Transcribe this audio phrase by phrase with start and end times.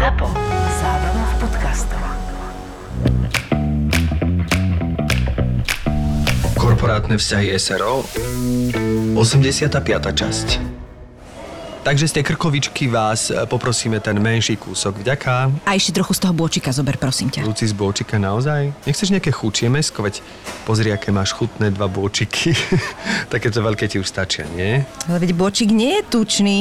[0.00, 0.32] ZAPO.
[0.80, 2.00] Zábrná v podcastov.
[6.56, 8.08] Korporátne vzťahy SRO
[9.12, 9.68] 85.
[10.16, 10.48] časť
[11.84, 15.04] Takže z tej krkovičky vás e, poprosíme ten menší kúsok.
[15.04, 15.68] Vďaka.
[15.68, 17.44] A ešte trochu z toho bôčika zober, prosím ťa.
[17.44, 18.72] Luci z bôčika naozaj?
[18.88, 20.00] Nechceš nejaké chučie mesko?
[20.00, 20.24] Veď
[20.64, 22.56] pozri, aké máš chutné dva bôčiky.
[23.36, 24.80] Takéto veľké ti už stačia, nie?
[25.12, 26.58] Ale veď bôčik nie je tučný,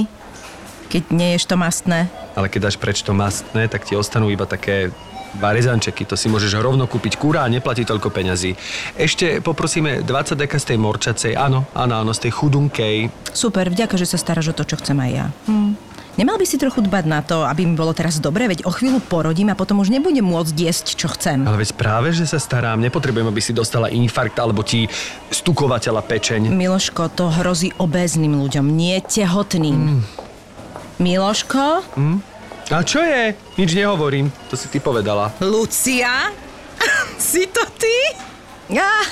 [0.91, 2.11] keď nie ješ to mastné.
[2.39, 4.95] Ale keď dáš preč to mastné, tak ti ostanú iba také
[5.35, 8.55] Barezančeky, to si môžeš rovno kúpiť kúra a neplatí toľko peňazí.
[8.97, 12.95] Ešte poprosíme 20 deka z tej morčacej, áno, áno, áno, z tej chudunkej.
[13.35, 15.27] Super, vďaka, že sa staráš o to, čo chcem aj ja.
[15.51, 15.77] Hm.
[16.19, 18.99] Nemal by si trochu dbať na to, aby mi bolo teraz dobre, veď o chvíľu
[18.99, 21.47] porodím a potom už nebudem môcť jesť, čo chcem.
[21.47, 24.91] Ale veď práve, že sa starám, nepotrebujem, aby si dostala infarkt alebo ti
[25.31, 26.51] stukovateľa pečeň.
[26.51, 29.79] Miloško, to hrozí obézným ľuďom, nie tehotným.
[29.79, 29.99] Mm.
[30.99, 31.87] Miloško?
[31.95, 32.19] Mm?
[32.69, 33.33] A čo je?
[33.57, 35.33] Nič nehovorím, to si ty povedala.
[35.41, 36.29] Lucia?
[37.17, 37.97] si to ty?
[38.77, 39.05] Ah,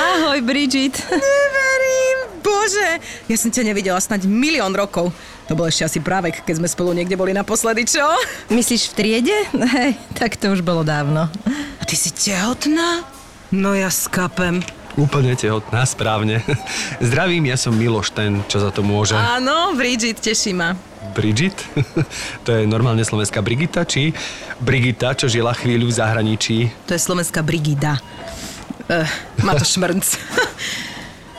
[0.00, 0.96] ahoj, Bridget.
[1.12, 3.04] Neverím, bože.
[3.28, 5.12] Ja som ťa nevidela snať milión rokov.
[5.44, 8.08] To bol ešte asi práve, keď sme spolu niekde boli naposledy, čo?
[8.48, 9.36] Myslíš v triede?
[9.52, 11.28] Hej, tak to už bolo dávno.
[11.76, 13.04] A ty si tehotná?
[13.52, 14.64] No ja skapem.
[14.94, 16.38] Úplne tehotná, správne.
[17.02, 19.18] Zdravím, ja som Miloš, ten, čo za to môže.
[19.18, 20.78] Áno, Bridget, teší ma.
[21.14, 21.58] Bridget?
[22.46, 24.14] to je normálne slovenská Brigita, či
[24.62, 26.58] Brigita, čo žila chvíľu v zahraničí?
[26.86, 27.98] To je slovenská Brigida.
[28.86, 29.02] Uh,
[29.42, 30.06] má to šmrnc.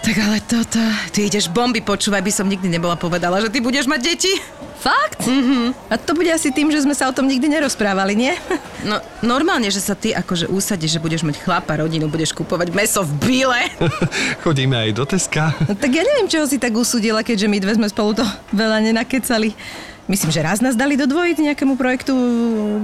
[0.06, 0.78] tak ale toto,
[1.09, 4.38] ty ideš bomby, počúvaj, by som nikdy nebola povedala, že ty budeš mať deti.
[4.78, 5.25] Fakt?
[5.25, 5.89] Mm-hmm.
[5.89, 8.38] A to bude asi tým, že sme sa o tom nikdy nerozprávali, nie?
[8.86, 13.02] No, normálne, že sa ty akože usadíš, že budeš mať chlapa, rodinu, budeš kupovať meso
[13.02, 13.58] v bíle.
[14.45, 15.58] Chodíme aj do Teska.
[15.66, 18.86] No, tak ja neviem, čoho si tak usudila, keďže my dve sme spolu to veľa
[18.86, 19.58] nenakecali.
[20.06, 22.14] Myslím, že raz nás dali do dvojiť nejakému projektu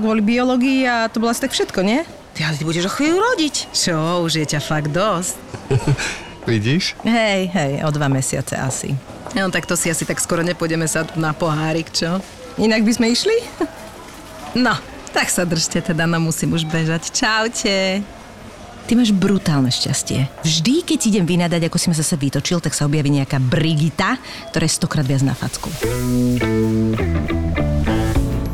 [0.02, 2.02] kvôli biológii a to bolo asi tak všetko, nie?
[2.34, 3.70] Ty, ale ty budeš o chvíľu rodiť.
[3.78, 5.38] Čo, už je ťa fakt dosť.
[6.52, 7.00] Vidíš?
[7.08, 8.92] Hej, hej, o dva mesiace asi.
[9.32, 12.20] No tak to si asi tak skoro nepôjdeme sa na pohárik, čo?
[12.60, 13.40] Inak by sme išli?
[14.60, 14.76] No,
[15.16, 17.08] tak sa držte teda, no musím už bežať.
[17.16, 18.04] Čaute.
[18.84, 20.28] Ty máš brutálne šťastie.
[20.44, 24.20] Vždy, keď idem vynadať, ako si ma zase vytočil, tak sa objaví nejaká Brigita,
[24.52, 25.72] ktorá je stokrát viac na facku.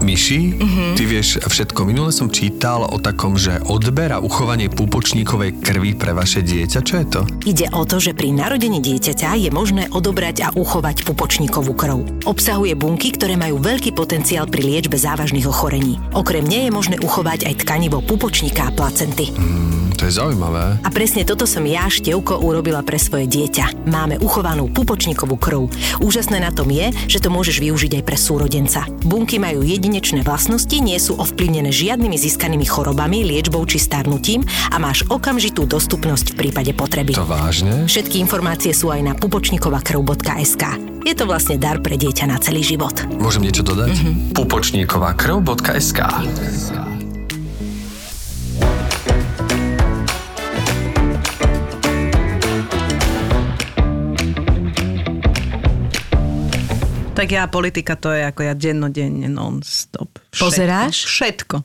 [0.07, 0.95] Myši, uh-huh.
[0.95, 1.83] ty vieš všetko.
[1.83, 6.79] Minule som čítal o takom, že odber a uchovanie pupočníkovej krvi pre vaše dieťa.
[6.79, 7.21] Čo je to?
[7.43, 12.23] Ide o to, že pri narodení dieťaťa je možné odobrať a uchovať pupočníkovú krv.
[12.23, 15.99] Obsahuje bunky, ktoré majú veľký potenciál pri liečbe závažných ochorení.
[16.15, 19.35] Okrem nej je možné uchovať aj tkanivo pupočníka a placenty.
[19.35, 20.79] Mm, to je zaujímavé.
[20.85, 23.89] A presne toto som ja, Števko, urobila pre svoje dieťa.
[23.89, 25.67] Máme uchovanú pupočníkovú krv.
[25.99, 28.85] Úžasné na tom je, že to môžeš využiť aj pre súrodenca.
[29.03, 34.77] Bunky majú jedine jedinečné vlastnosti, nie sú ovplyvnené žiadnymi získanými chorobami, liečbou či starnutím a
[34.77, 37.17] máš okamžitú dostupnosť v prípade potreby.
[37.17, 37.89] To vážne?
[37.89, 40.63] Všetky informácie sú aj na pupočníkovakrv.sk.
[41.01, 42.93] Je to vlastne dar pre dieťa na celý život.
[43.17, 43.95] Môžem niečo dodať?
[43.95, 44.37] Mm-hmm.
[44.37, 45.99] pupočníkovakrv.sk
[57.17, 60.21] Tak ja politika to je ako ja dennodenne non-stop.
[60.29, 60.95] Všetko, Pozeráš?
[61.09, 61.55] Všetko.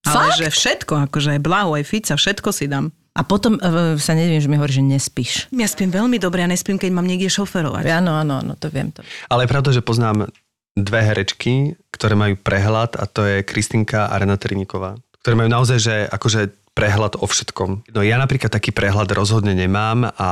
[0.00, 0.16] Fakt?
[0.16, 2.88] Ale že všetko, akože aj Blahu, aj Fica, všetko si dám.
[3.12, 5.52] A potom uh, sa neviem, že mi hovorí, že nespíš.
[5.52, 7.84] Ja spím veľmi dobre a nespím, keď mám niekde šoferovať.
[8.00, 8.88] Áno, áno, áno, to viem.
[8.96, 9.04] To.
[9.28, 10.32] Ale je pravda, že poznám
[10.72, 14.96] dve herečky, ktoré majú prehľad a to je Kristinka a Renata Triníková.
[15.20, 16.40] Ktoré majú naozaj, že akože
[16.78, 17.90] prehľad o všetkom.
[17.90, 20.30] No ja napríklad taký prehľad rozhodne nemám a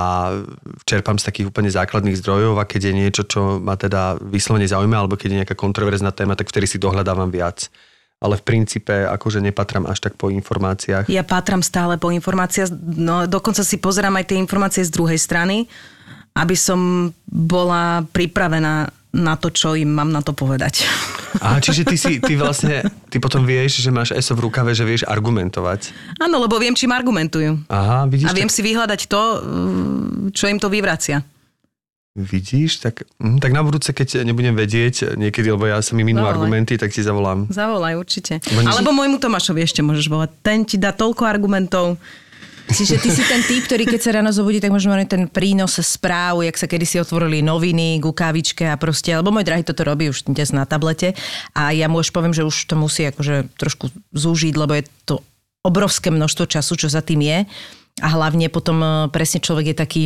[0.87, 5.03] čerpám z takých úplne základných zdrojov a keď je niečo, čo ma teda vyslovene zaujíma,
[5.03, 7.67] alebo keď je nejaká kontroverzná téma, tak vtedy si dohľadávam viac
[8.17, 11.13] ale v princípe akože nepatram až tak po informáciách.
[11.13, 15.69] Ja pátram stále po informáciách, no dokonca si pozerám aj tie informácie z druhej strany,
[16.33, 20.85] aby som bola pripravená na to, čo im mám na to povedať.
[21.45, 24.89] A čiže ty si, ty vlastne, ty potom vieš, že máš ESO v rukave, že
[24.89, 25.93] vieš argumentovať.
[26.17, 27.61] Áno, lebo viem, čím argumentujú.
[27.69, 28.33] Aha, vidíš.
[28.33, 28.57] A viem tak...
[28.57, 29.23] si vyhľadať to,
[30.33, 31.21] čo im to vyvracia.
[32.17, 36.25] Vidíš, tak, hm, tak na budúce, keď nebudem vedieť niekedy, lebo ja sa mi minú
[36.25, 36.33] Zavolaj.
[36.33, 37.45] argumenty, tak ti zavolám.
[37.53, 38.41] Zavolaj, určite.
[38.57, 40.33] Bo Alebo môjmu Tomášovi ešte môžeš volať.
[40.41, 42.01] Ten ti dá toľko argumentov,
[42.67, 46.43] Čiže ty si ten typ, ktorý keď sa ráno zobudí, tak možno ten prínos správ,
[46.43, 50.27] jak sa kedysi otvorili noviny ku kávičke a proste, lebo môj drahý toto robí už
[50.27, 51.15] dnes na tablete
[51.55, 55.23] a ja mu už poviem, že už to musí akože trošku zúžiť, lebo je to
[55.63, 57.39] obrovské množstvo času, čo za tým je
[58.03, 60.03] a hlavne potom e, presne človek je taký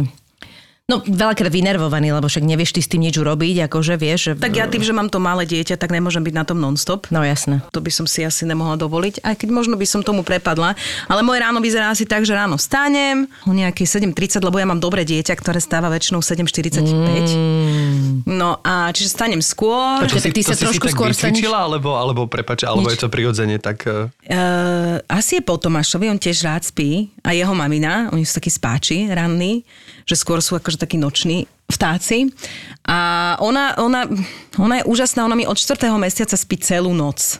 [0.90, 4.34] No, veľakrát vynervovaný, lebo však nevieš ty s tým nič urobiť, akože vieš.
[4.34, 4.42] Že...
[4.42, 7.06] Tak ja tým, že mám to malé dieťa, tak nemôžem byť na tom non-stop.
[7.14, 7.62] No jasné.
[7.70, 10.74] To by som si asi nemohla dovoliť, aj keď možno by som tomu prepadla.
[11.06, 14.82] Ale moje ráno vyzerá asi tak, že ráno vstanem o nejakej 7.30, lebo ja mám
[14.82, 16.90] dobré dieťa, ktoré stáva väčšinou 7.45.
[16.90, 18.26] Mm.
[18.26, 20.02] No a čiže stanem skôr.
[20.02, 21.46] Počkaj, tak ty to sa si trošku si tak skôr staneš?
[21.46, 22.98] alebo, alebo prepač, alebo Nič.
[22.98, 23.86] je to prirodzene tak...
[23.86, 28.50] Uh, asi je po Tomášovi, on tiež rád spí a jeho mamina, oni sú takí
[28.50, 29.62] spáči ranní,
[30.10, 32.34] že skôr sú akože takí noční vtáci.
[32.82, 34.10] A ona, ona,
[34.58, 35.78] ona je úžasná, ona mi od 4.
[35.94, 37.38] mesiaca spí celú noc.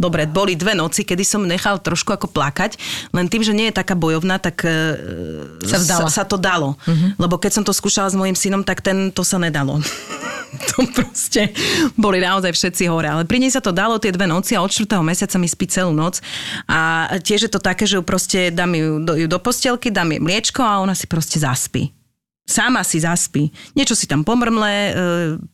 [0.00, 2.80] Dobre, boli dve noci, kedy som nechal trošku ako plakať,
[3.12, 4.96] len tým, že nie je taká bojovná, tak e,
[5.60, 6.08] Sa vzdala.
[6.08, 6.72] sa, sa to dalo.
[6.88, 7.12] Uh-huh.
[7.20, 9.76] Lebo keď som to skúšala s mojim synom, tak ten to sa nedalo.
[10.72, 11.52] to proste
[12.00, 13.12] boli naozaj všetci hore.
[13.12, 14.88] Ale pri nej sa to dalo tie dve noci a od 4.
[15.04, 16.24] mesiaca mi spí celú noc.
[16.64, 20.16] A tiež je to také, že ju proste dám ju do, ju do postelky, dám
[20.16, 21.92] jej mliečko a ona si proste zaspí.
[22.50, 23.54] Sama si zaspí.
[23.78, 24.92] Niečo si tam pomrmle, e,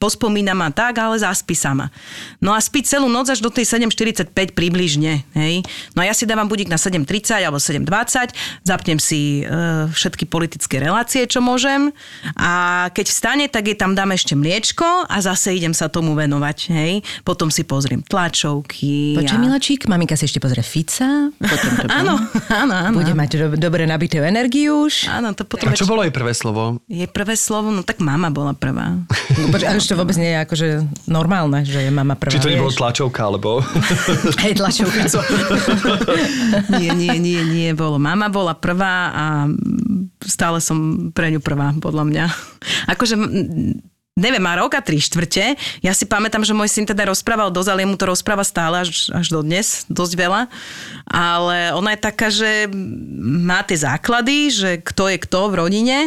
[0.00, 1.92] pospomínam a tak, ale zaspí sama.
[2.40, 5.28] No a spí celú noc až do tej 7.45 približne.
[5.36, 5.60] Hej?
[5.92, 8.32] No a ja si dávam budík na 7.30 alebo 7.20,
[8.64, 11.92] zapnem si e, všetky politické relácie, čo môžem
[12.34, 16.58] a keď vstane, tak jej tam dám ešte mliečko a zase idem sa tomu venovať.
[16.72, 16.92] Hej?
[17.28, 19.20] Potom si pozriem tlačovky.
[19.20, 19.42] Počkaj, a...
[19.42, 21.28] Milačík, maminka si ešte pozrie Fica.
[21.36, 22.16] Potom to Áno,
[22.48, 22.96] áno, áno.
[22.96, 25.12] Bude mať do, dobre nabitú energiu už.
[25.12, 26.80] Áno, to potom A čo bolo jej prvé slovo?
[26.86, 28.94] Je prvé slovo, no tak mama bola prvá.
[29.50, 30.68] Ale už to vôbec nie je akože
[31.10, 32.30] normálne, že je mama prvá.
[32.30, 33.58] Či to nebolo tlačovka, alebo...
[34.46, 35.02] Hej, tlačovka.
[36.78, 37.98] nie, nie, nie, nie, bolo.
[37.98, 39.24] Mama bola prvá a
[40.22, 42.24] stále som pre ňu prvá, podľa mňa.
[42.94, 43.18] Akože
[44.14, 45.58] neviem, má rok a tri štvrte.
[45.82, 49.10] Ja si pamätám, že môj syn teda rozprával dosť, ale mu to rozpráva stále až,
[49.10, 50.46] až do dnes, dosť veľa.
[51.10, 52.70] Ale ona je taká, že
[53.26, 55.98] má tie základy, že kto je kto v rodine.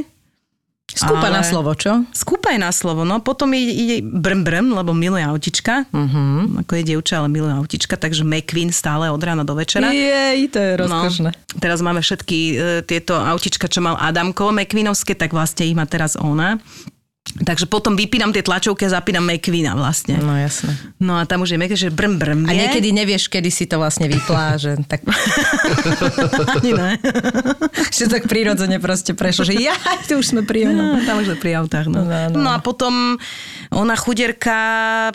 [0.95, 2.01] Skúpa na Ale- slovo, čo?
[2.09, 5.85] Skúpaj na slovo, no potom ide, ide brm brm, lebo miluje autička.
[5.93, 6.61] Uh-huh.
[6.65, 9.93] Ako je dievča, ale miluje autička, takže McQueen stále od rána do večera.
[9.93, 11.29] Jej, to je rozkošné.
[11.29, 12.53] No, teraz máme všetky e,
[12.85, 16.57] tieto autička, čo mal Adamko McQueenovské, tak vlastne ich má teraz ona.
[17.39, 20.19] Takže potom vypínam tie tlačovky a zapínam McQueena vlastne.
[20.19, 20.75] No jasné.
[20.99, 22.41] No a tam už je McQueen, že brm brm.
[22.49, 25.05] A niekedy nevieš, kedy si to vlastne vyplá, že tak,
[26.59, 26.99] Ani ne.
[27.97, 29.77] že tak prirodzene proste prešlo, že ja,
[30.09, 30.67] tu už sme pri.
[30.67, 31.87] No, tam už sme pri autách.
[31.87, 32.03] No.
[32.03, 32.37] No, no.
[32.43, 33.15] no a potom
[33.71, 34.59] ona chuderka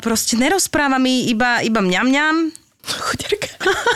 [0.00, 2.36] proste nerozpráva mi iba, iba mňam mňam.
[2.86, 3.48] Chuderka.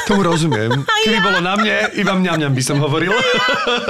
[0.06, 0.72] Tomu rozumiem.
[1.04, 3.12] Keby bolo na mne, iba mňam mňam by som hovoril.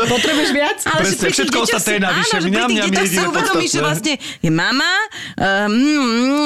[0.05, 0.79] Potrebuješ viac?
[0.85, 2.35] Ale Presne, že pri všetko ostatné je navyše.
[2.35, 4.93] Áno, Mňam, mňam je jediné uvedomíš, že vlastne je mama,
[5.37, 5.75] um,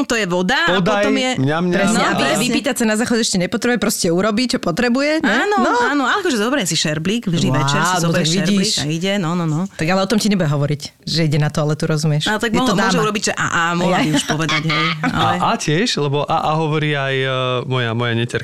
[0.04, 1.30] to je voda a Podaj, potom je...
[1.38, 1.78] mňam, mňam.
[1.78, 2.42] Presne, No, a vy, presne.
[2.42, 5.12] vypýtať sa na záchod ešte nepotrebuje, proste urobí, čo potrebuje.
[5.20, 5.32] Ne?
[5.44, 5.72] Áno, no.
[5.82, 8.72] áno, ale akože zoberiem si šerblík, vždy Wow, večer si no zoberie tak šerblík vidíš.
[8.74, 9.60] a ide, no, no, no.
[9.70, 12.26] Tak ale o tom ti nebude hovoriť, že ide na toaletu, rozumieš?
[12.26, 13.04] Ale tak Je to mohla, môže dáma.
[13.06, 14.02] urobiť, že a, a mohla Ja.
[14.02, 14.86] by už povedať, hej.
[15.22, 17.32] Ale, A, a tiež, lebo a, a hovorí aj uh,
[17.64, 18.41] moja, moja neterka.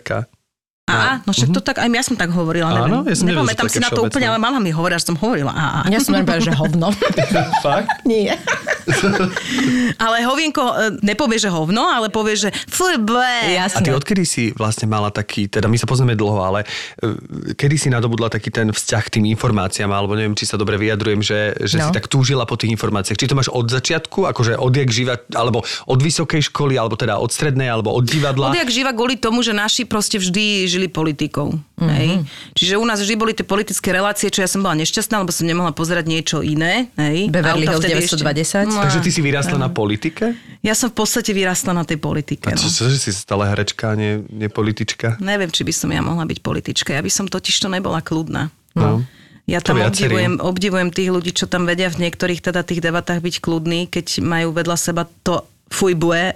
[0.89, 2.89] A, a, no však to tak, aj ja som tak hovorila, neviem.
[2.89, 5.53] Áno, ja som Nepamätám si na to úplne, ale mama mi hovorila, že som hovorila
[5.53, 5.93] a, a.
[5.93, 6.89] Ja som len že hovno.
[7.65, 8.09] Fakt?
[8.09, 8.41] Nie.
[10.05, 13.59] Ale hovienko e, nepovie, že hovno, ale povie, že fuj, ble.
[13.59, 17.77] A ty odkedy si vlastne mala taký, teda my sa poznáme dlho, ale uh, kedy
[17.77, 21.55] si nadobudla taký ten vzťah k tým informáciám, alebo neviem, či sa dobre vyjadrujem, že,
[21.63, 21.89] že No.
[21.89, 23.15] si tak túžila po tých informáciách.
[23.15, 27.31] Či to máš od začiatku, akože odjak živa, alebo od vysokej školy, alebo teda od
[27.31, 28.51] strednej, alebo od divadla?
[28.51, 31.55] Odjak živa kvôli tomu, že naši proste vždy žili politikou.
[31.55, 31.95] Mm-hmm.
[31.95, 32.09] Hej?
[32.59, 35.47] Čiže u nás vždy boli tie politické relácie, čo ja som bola nešťastná, lebo som
[35.47, 36.91] nemohla pozerať niečo iné.
[36.99, 37.31] Hej?
[37.31, 38.75] Beverly Hills vtedy 920.
[38.75, 40.37] No, Takže ty si vyrastla na politike?
[40.61, 42.51] Ja som v podstate vyrastla na tej politike.
[42.51, 42.73] A čo, No.
[42.73, 45.19] čo, že si stále herečka, nie, nie politička?
[45.19, 46.93] Neviem, či by som ja mohla byť politička.
[46.93, 48.51] Ja by som totiž to nebola kľudná.
[48.75, 49.03] No.
[49.49, 53.25] Ja To tam obdivujem, obdivujem tých ľudí, čo tam vedia v niektorých teda tých debatách
[53.25, 56.33] byť kľudní, keď majú vedľa seba to fujbue,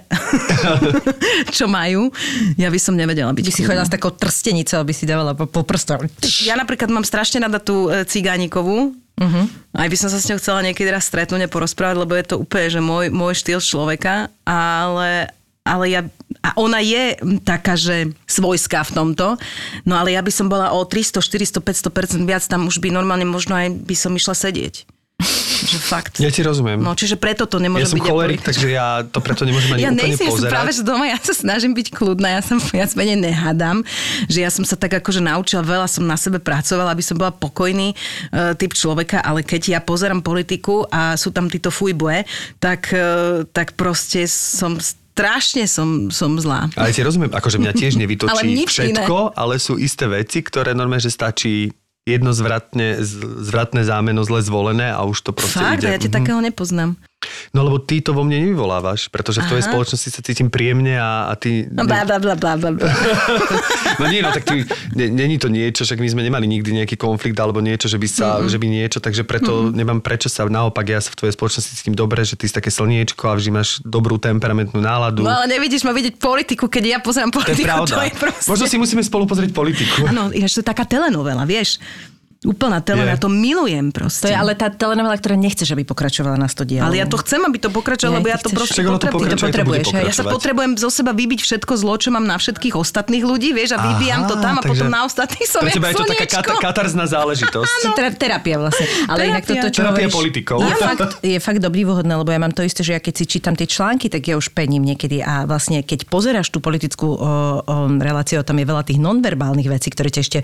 [1.57, 2.13] čo majú.
[2.55, 5.49] Ja by som nevedela byť By si chodila s takou trstenicou, aby si dávala po,
[5.49, 6.05] po prstom.
[6.45, 8.93] Ja napríklad mám strašne rada tú e, cigánikovú.
[9.13, 9.45] Uh-huh.
[9.77, 12.35] Aj by som sa s ňou chcela niekedy raz stretnúť a porozprávať, lebo je to
[12.41, 15.29] úplne, že môj, môj štýl človeka, ale,
[15.61, 16.01] ale ja,
[16.41, 17.13] a ona je
[17.45, 19.37] taká, že svojská v tomto,
[19.85, 23.29] no ale ja by som bola o 300, 400, 500% viac, tam už by normálne
[23.29, 24.89] možno aj by som išla sedieť.
[25.63, 26.19] Že fakt.
[26.19, 26.77] Ja ti rozumiem.
[26.77, 28.05] No, čiže preto to ja nemôže som byť...
[28.05, 28.47] cholerik, apolitické.
[28.47, 30.53] takže ja to preto nemôžem ani Ja úplne nejsem, ja som pozerať.
[30.53, 33.77] práve, že doma ja sa snažím byť kľudná, ja som viac menej nehádam,
[34.27, 37.31] že ja som sa tak akože naučila, veľa som na sebe pracovala, aby som bola
[37.33, 42.27] pokojný uh, typ človeka, ale keď ja pozerám politiku a sú tam títo fujbue,
[42.59, 44.77] tak, uh, tak proste som
[45.13, 46.73] strašne som, som zlá.
[46.73, 50.73] Ale ti rozumiem, akože mňa tiež Ale nevytočí nič všetko, ale sú isté veci, ktoré
[50.73, 51.69] normálne, že stačí
[52.03, 52.99] jedno zvratne,
[53.39, 55.91] zvratné zámeno zle zvolené a už to proste Fakt, ide.
[55.91, 56.15] ja ťa Mhm.
[56.15, 56.89] takého nepoznám.
[57.53, 59.71] No lebo ty to vo mne nevyvolávaš, pretože v tvojej Aha.
[59.71, 61.67] spoločnosti sa cítim príjemne a, a ty...
[61.69, 62.71] No, bla, bla, bla, bla, bla.
[64.01, 64.65] No nie, no tak ty,
[64.97, 68.07] ne, není to niečo, však my sme nemali nikdy nejaký konflikt alebo niečo, že by
[68.09, 68.49] sa, mm-hmm.
[68.49, 69.77] že by niečo, takže preto mm-hmm.
[69.77, 72.73] nemám prečo sa, naopak ja sa v tvojej spoločnosti cítim dobre, že ty si také
[72.73, 75.21] slniečko a vždy máš dobrú temperamentnú náladu.
[75.21, 77.69] No ale nevidíš ma vidieť politiku, keď ja pozerám to je politiku.
[77.69, 77.93] pravda.
[77.93, 78.49] To je proste...
[78.49, 80.09] Možno si musíme spolu pozrieť politiku.
[80.09, 81.77] Áno, ináč to je taká telenovela, vieš.
[82.43, 84.27] Úplná telenovela, to milujem proste.
[84.27, 86.91] To je ale tá telenovela, ktorá nechce, aby pokračovala na 100 dielov.
[86.91, 89.15] Ale ja to chcem, aby to pokračovalo, lebo ja to proste to potrebujem.
[89.15, 90.03] pokračuje, to to potrebuješ, hej.
[90.03, 93.75] Ja sa potrebujem zo seba vybiť všetko zlo, čo mám na všetkých ostatných ľudí, vieš,
[93.75, 96.59] a vybijem to tam a potom na ostatných som Pre teba je to taká kata-
[96.59, 97.63] katarzná záležitosť.
[97.63, 98.85] To je ter- terapia vlastne.
[99.07, 99.61] Ale inak Terapia.
[99.63, 100.57] toto, čo Terapia hovoríš, politikov.
[100.63, 103.55] Je fakt, je fakt dobrý lebo ja mám to isté, že ja keď si čítam
[103.55, 107.19] tie články, tak ja už pením niekedy a vlastne keď pozeráš tú politickú o,
[107.63, 110.39] o reláciu, tam je veľa tých nonverbálnych vecí, ktoré ťa ešte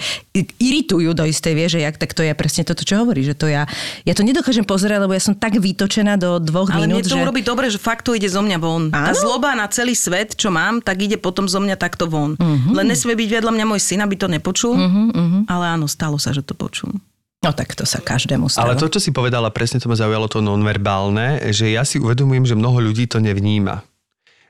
[0.60, 3.50] iritujú do istej vie, že jak, tak to je presne toto, čo hovorí, že to
[3.50, 3.66] ja,
[4.06, 7.18] ja to nedokážem pozerať, lebo ja som tak vytočená do dvoch Ale mne minút, to
[7.18, 7.24] že...
[7.26, 8.94] urobí dobre, že fakt to ide zo mňa von.
[8.94, 9.18] Tá Áno?
[9.18, 12.38] zloba na celý svet, čo mám, tak ide potom zo mňa takto von.
[12.38, 12.74] Uh-huh.
[12.78, 14.78] Len nesmie byť vedľa mňa môj syn, aby to nepočul.
[14.78, 15.42] Uh-huh, uh-huh.
[15.50, 16.94] Ale áno, stalo sa, že to počul.
[17.40, 18.68] No tak to sa každému stalo.
[18.68, 22.44] Ale to, čo si povedala, presne to ma zaujalo, to nonverbálne, že ja si uvedomujem,
[22.44, 23.80] že mnoho ľudí to nevníma.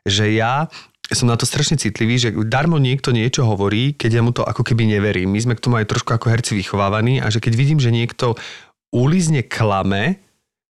[0.10, 0.66] Že ja
[1.18, 4.62] som na to strašne citlivý, že darmo niekto niečo hovorí, keď ja mu to ako
[4.62, 5.34] keby neverím.
[5.34, 8.38] My sme k tomu aj trošku ako herci vychovávaní a že keď vidím, že niekto
[8.94, 10.22] úlizne klame,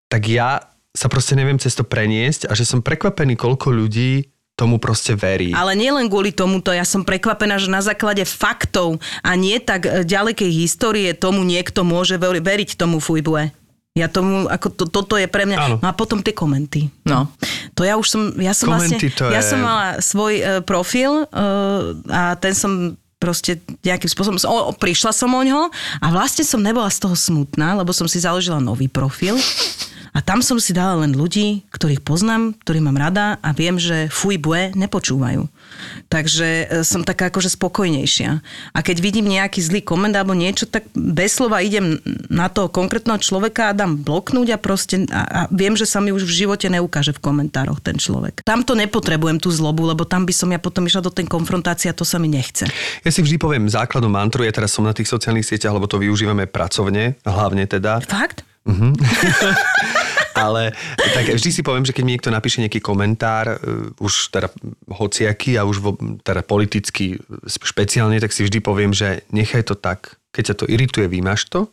[0.08, 4.75] tak ja sa proste neviem cez to preniesť a že som prekvapený, koľko ľudí tomu
[4.75, 5.55] proste verí.
[5.55, 10.51] Ale nielen kvôli tomuto, ja som prekvapená, že na základe faktov a nie tak ďalekej
[10.51, 13.55] histórie tomu niekto môže ver- veriť tomu fujbue.
[13.98, 15.58] Ja tomu, ako to, toto je pre mňa.
[15.58, 15.75] Áno.
[15.81, 16.88] No a potom tie komenty.
[17.03, 17.25] No.
[17.74, 21.25] To ja už som, ja som Komenty, vlastne, ja je- som mala svoj uh, profil
[21.25, 25.67] uh, a ten som proste nejakým spôsobom, o, o, prišla som o ňo
[26.00, 29.36] a vlastne som nebola z toho smutná, lebo som si založila nový profil
[30.15, 34.08] a tam som si dala len ľudí, ktorých poznám, ktorých mám rada a viem, že
[34.08, 35.43] fuj bue nepočúvajú.
[36.07, 38.29] Takže e, som taká akože spokojnejšia.
[38.73, 43.17] A keď vidím nejaký zlý koment alebo niečo, tak bez slova idem na toho konkrétneho
[43.21, 46.67] človeka a dám bloknúť a proste a, a viem, že sa mi už v živote
[46.67, 48.41] neukáže v komentároch ten človek.
[48.43, 51.89] Tam to nepotrebujem tú zlobu, lebo tam by som ja potom išla do tej konfrontácie
[51.89, 52.67] a to sa mi nechce.
[53.01, 56.01] Ja si vždy poviem základnú mantru, ja teraz som na tých sociálnych sieťach, lebo to
[56.01, 58.03] využívame pracovne, hlavne teda.
[58.05, 58.45] Fakt?
[60.39, 64.48] Ale tak vždy si poviem, že keď mi niekto napíše nejaký komentár, uh, už teda
[64.88, 70.15] hociaký a už vo, teda politicky špeciálne, tak si vždy poviem, že nechaj to tak.
[70.31, 71.67] Keď ťa to irituje, vymaš to,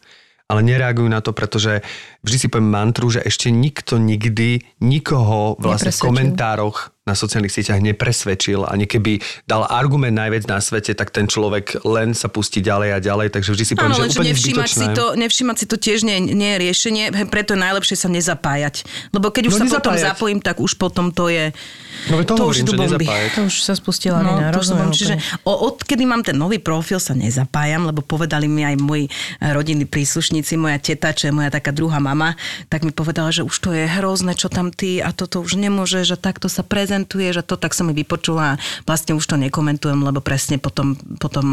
[0.47, 1.83] ale nereagujú na to, pretože
[2.23, 7.79] vždy si poviem mantru, že ešte nikto nikdy nikoho vlastne v komentároch na sociálnych sieťach
[7.79, 12.89] nepresvedčil a keby dal argument najviac na svete, tak ten človek len sa pustí ďalej
[12.93, 15.57] a ďalej, takže vždy si poviem, Áno, že len že úplne nevšímať si, to, nevšímať
[15.57, 18.83] si to tiež nie, nie je riešenie, preto je najlepšie sa nezapájať.
[19.15, 20.07] Lebo keď už No sa potom nezapájať.
[20.19, 21.55] zapojím, tak už potom to je...
[22.11, 23.05] No to, to už hovorím, idú že bomby.
[23.07, 23.31] nezapájať.
[23.31, 25.15] To už sa spustila No, som rozumiem čiže
[25.47, 30.59] odkedy mám ten nový profil, sa nezapájam, lebo povedali mi aj moji eh, rodinní príslušníci,
[30.59, 32.35] moja teta, čo je moja taká druhá mama,
[32.67, 36.03] tak mi povedala, že už to je hrozné, čo tam ty a toto už nemôže,
[36.03, 40.01] že takto sa prezentuje, že to tak som mi vypočula a vlastne už to nekomentujem,
[40.01, 41.47] lebo presne potom, potom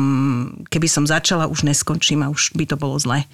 [0.71, 3.27] keby som začala, už neskončím a už by to bolo zle.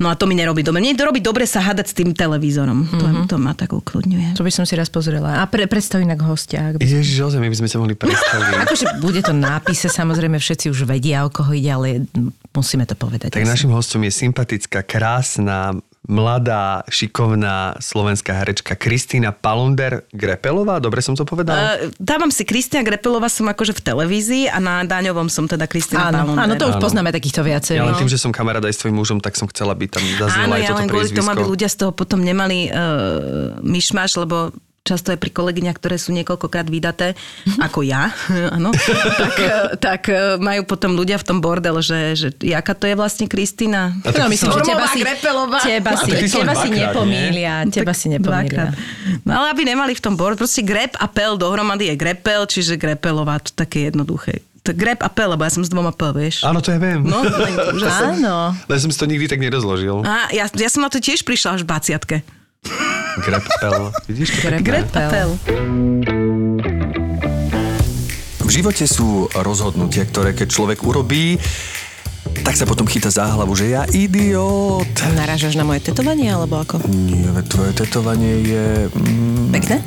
[0.00, 0.80] No a to mi nerobí dobre.
[0.80, 2.88] Mne to robí dobre sa hádať s tým televízorom.
[2.88, 3.28] Mm-hmm.
[3.28, 4.32] To, to ma tak ukludňuje.
[4.32, 5.36] To by som si raz pozrela.
[5.36, 6.72] A pre, predstav inak hostia.
[6.72, 8.52] ak by- Ježiš, ozaj, my by sme sa mohli predstaviť.
[8.64, 12.08] Akože bude to nápise, samozrejme všetci už vedia, o koho ide, ale
[12.56, 13.36] musíme to povedať.
[13.36, 13.52] Tak asi.
[13.52, 15.76] našim hostom je sympatická, krásna,
[16.08, 20.80] mladá, šikovná slovenská herečka Kristýna Palunder Grepelová.
[20.80, 21.52] Dobre som to povedal?
[21.52, 26.08] Uh, dávam si Kristia Grepelová, som akože v televízii a na Daňovom som teda Kristina
[26.08, 26.40] Áno, Palunder.
[26.40, 26.84] áno, to už Áno.
[26.88, 27.76] poznáme takýchto viacej.
[27.76, 28.00] ja len no.
[28.00, 30.54] tým, že som kamarát aj s tvojim mužom, tak som chcela, aby tam zaznelo Áno,
[30.56, 34.56] aj ja toto len kvôli tomu, aby ľudia z toho potom nemali uh, myšmaš, lebo
[34.80, 37.12] často aj pri kolegyňach, ktoré sú niekoľkokrát vydaté,
[37.66, 38.10] ako ja,
[38.56, 38.72] áno,
[39.16, 39.34] tak,
[39.86, 43.94] tak eh, majú potom ľudia v tom bordel, že, že jaká to je vlastne Kristina.
[44.02, 45.58] A tak No, myslím, že teba si, Grepelová.
[45.62, 47.54] teba A si, teba si nepomília.
[47.68, 48.72] Teba si nepomília.
[49.24, 52.76] No ale aby nemali v tom bord, proste grep a pel dohromady je grepel, čiže
[52.76, 54.44] grepelová, to také jednoduché.
[54.68, 56.44] To grep a pel, lebo ja som s dvoma pel, vieš.
[56.44, 57.00] Áno, to ja viem.
[57.00, 58.20] No, to je úžasné.
[58.20, 58.52] Áno.
[58.68, 60.04] Len som si to nikdy tak nerozložil.
[60.04, 61.68] A ja, ja som na to tiež prišla až v
[62.20, 62.39] 20
[63.20, 63.92] Grepel.
[64.08, 64.38] Vidíš to?
[64.48, 65.30] Grep- Grep a pel.
[68.40, 71.38] V živote sú rozhodnutia, ktoré keď človek urobí,
[72.42, 74.90] tak sa potom chytá za hlavu, že ja idiot.
[75.14, 76.82] Narážaš na moje tetovanie, alebo ako?
[76.90, 78.64] Nie, tvoje tetovanie je...
[78.90, 79.78] Mm, Pekné?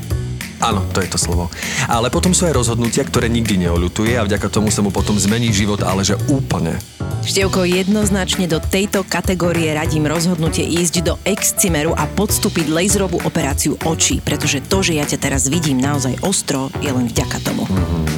[0.63, 1.51] áno, to je to slovo.
[1.91, 5.51] Ale potom sú aj rozhodnutia, ktoré nikdy neoľutuje a vďaka tomu sa mu potom zmení
[5.51, 6.79] život, ale že úplne.
[7.23, 14.19] Števko, jednoznačne do tejto kategórie radím rozhodnutie ísť do Excimeru a podstúpiť laserovú operáciu očí,
[14.19, 17.63] pretože to, že ja ťa teraz vidím naozaj ostro, je len vďaka tomu.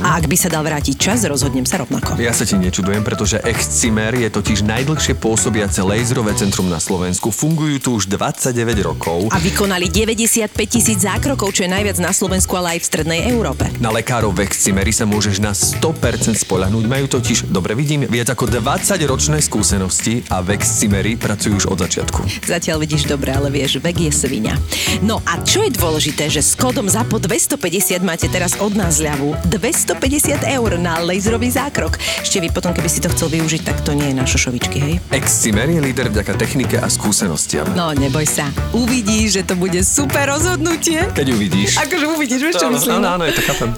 [0.02, 2.18] A ak by sa dal vrátiť čas, rozhodnem sa rovnako.
[2.18, 7.30] Ja sa ti nečudujem, pretože Excimer je totiž najdlhšie pôsobiace laserové centrum na Slovensku.
[7.30, 9.30] Fungujú tu už 29 rokov.
[9.30, 13.70] A vykonali 95 tisíc zákrokov, čo je najviac na Slovensku, ale aj v strednej Európe.
[13.78, 16.90] Na lekárov v Excimeri sa môžeš na 100% spolahnúť.
[16.90, 21.84] Majú totiž, dobre vidím, viac ako 20 ročné skúsenosti a v Excimeri pracujú už od
[21.84, 22.48] začiatku.
[22.48, 24.56] Zatiaľ vidíš dobre, ale vieš, vek je svinia.
[25.04, 29.36] No a čo je dôležité, že s kódom ZAPO 250 máte teraz od nás ľavu
[29.52, 32.00] 250 eur na laserový zákrok.
[32.24, 34.94] Ešte vy potom, keby si to chcel využiť, tak to nie je na šošovičky, hej?
[35.12, 37.68] Excimer je líder vďaka technike a skúsenostiam.
[37.76, 38.48] No, neboj sa.
[38.72, 41.12] Uvidíš, že to bude super rozhodnutie.
[41.12, 41.76] Keď uvidíš.
[41.84, 43.04] Akože uvidíš, vieš čo myslím?
[43.04, 43.74] Áno, áno, je to chápem.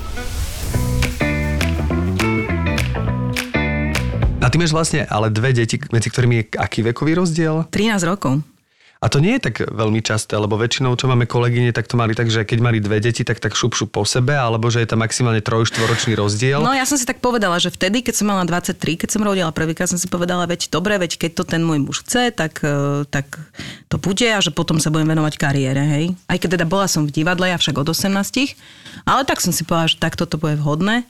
[4.48, 7.68] A ty máš vlastne ale dve deti, medzi ktorými je aký vekový rozdiel?
[7.68, 8.40] 13 rokov.
[8.98, 12.16] A to nie je tak veľmi časté, lebo väčšinou, čo máme kolegyne, tak to mali
[12.16, 14.88] tak, že keď mali dve deti, tak tak šup, šup po sebe, alebo že je
[14.88, 16.64] tam maximálne troj-štvoročný rozdiel.
[16.64, 19.52] No ja som si tak povedala, že vtedy, keď som mala 23, keď som rodila
[19.52, 23.04] prvýkrát, som si povedala, veď dobre, veď keď to ten môj muž chce, tak, eh,
[23.12, 23.38] tak
[23.92, 26.06] to bude a že potom sa budem venovať kariére, hej.
[26.26, 28.56] Aj keď teda bola som v divadle, ja však od 18,
[29.04, 31.06] ale tak som si povedala, že takto to bude vhodné.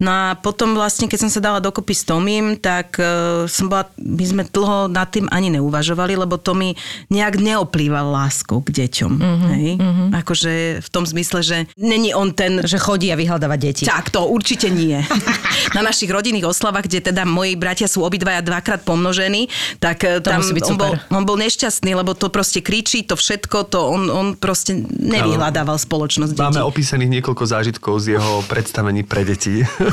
[0.00, 3.84] No a potom vlastne, keď som sa dala dokopy s Tomím, tak uh, som bola,
[4.00, 6.72] my sme dlho nad tým ani neuvažovali, lebo Tomi
[7.12, 9.12] nejak neoplýval láskou k deťom.
[9.12, 9.70] Mm-hmm, hej?
[9.76, 10.08] Mm-hmm.
[10.24, 12.64] Akože v tom zmysle, že není on ten...
[12.64, 13.84] Že chodí a vyhľadáva deti.
[13.84, 14.96] Tak, to určite nie.
[15.76, 19.52] Na našich rodinných oslavách, kde teda moji bratia sú obidvaja dvakrát pomnožení,
[19.84, 23.68] tak eh, To tam on, bol, on bol nešťastný, lebo to proste kričí, to všetko,
[23.68, 26.40] to on, on proste nevyhľadával spoločnosť detí.
[26.40, 29.60] Máme opísaných niekoľko zážitkov z jeho predstavení pre deti.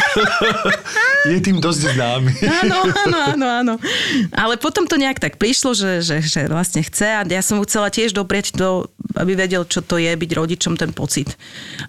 [1.32, 2.32] je tým dosť známy.
[2.64, 3.74] Áno, áno, áno, áno.
[4.32, 7.68] Ale potom to nejak tak prišlo, že, že, že vlastne chce a ja som mu
[7.68, 8.88] chcela tiež doprieť to,
[9.18, 11.36] aby vedel, čo to je byť rodičom, ten pocit.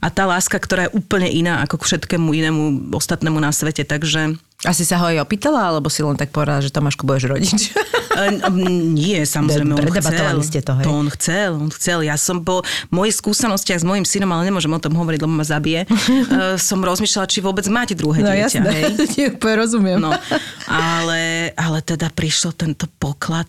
[0.00, 2.62] A tá láska, ktorá je úplne iná ako k všetkému inému
[2.96, 4.40] ostatnému na svete, takže...
[4.66, 7.70] Asi sa ho aj opýtala, alebo si len tak povedala, že Tomášku budeš rodič?
[8.98, 10.38] Nie, samozrejme, on chcel.
[10.42, 10.82] ste to, hej?
[10.82, 12.02] To on chcel, on chcel.
[12.02, 15.46] Ja som po mojich skúsenostiach s mojim synom, ale nemôžem o tom hovoriť, lebo ma
[15.46, 18.58] zabije, e, som rozmýšľala, či vôbec máte druhé No dieťa.
[18.58, 19.38] jasné, Hej?
[19.62, 20.02] rozumiem.
[20.02, 20.10] No,
[20.66, 23.46] ale, ale teda prišiel tento poklad.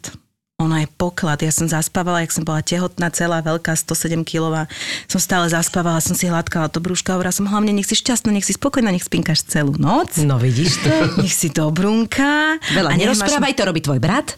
[0.60, 1.40] Ono je poklad.
[1.40, 4.68] Ja som zaspávala, jak som bola tehotná, celá veľká, 107 kilová.
[5.08, 7.16] Som stále zaspávala, som si hladkala to brúška.
[7.16, 10.20] Hovorila som, hlavne nech si šťastná, nech si spokojná, nech spinkaš celú noc.
[10.20, 10.92] No vidíš to?
[11.24, 12.60] Nech si dobrunka.
[12.76, 14.36] Veľa a nemáš- nerozprávaj, to robí tvoj brat.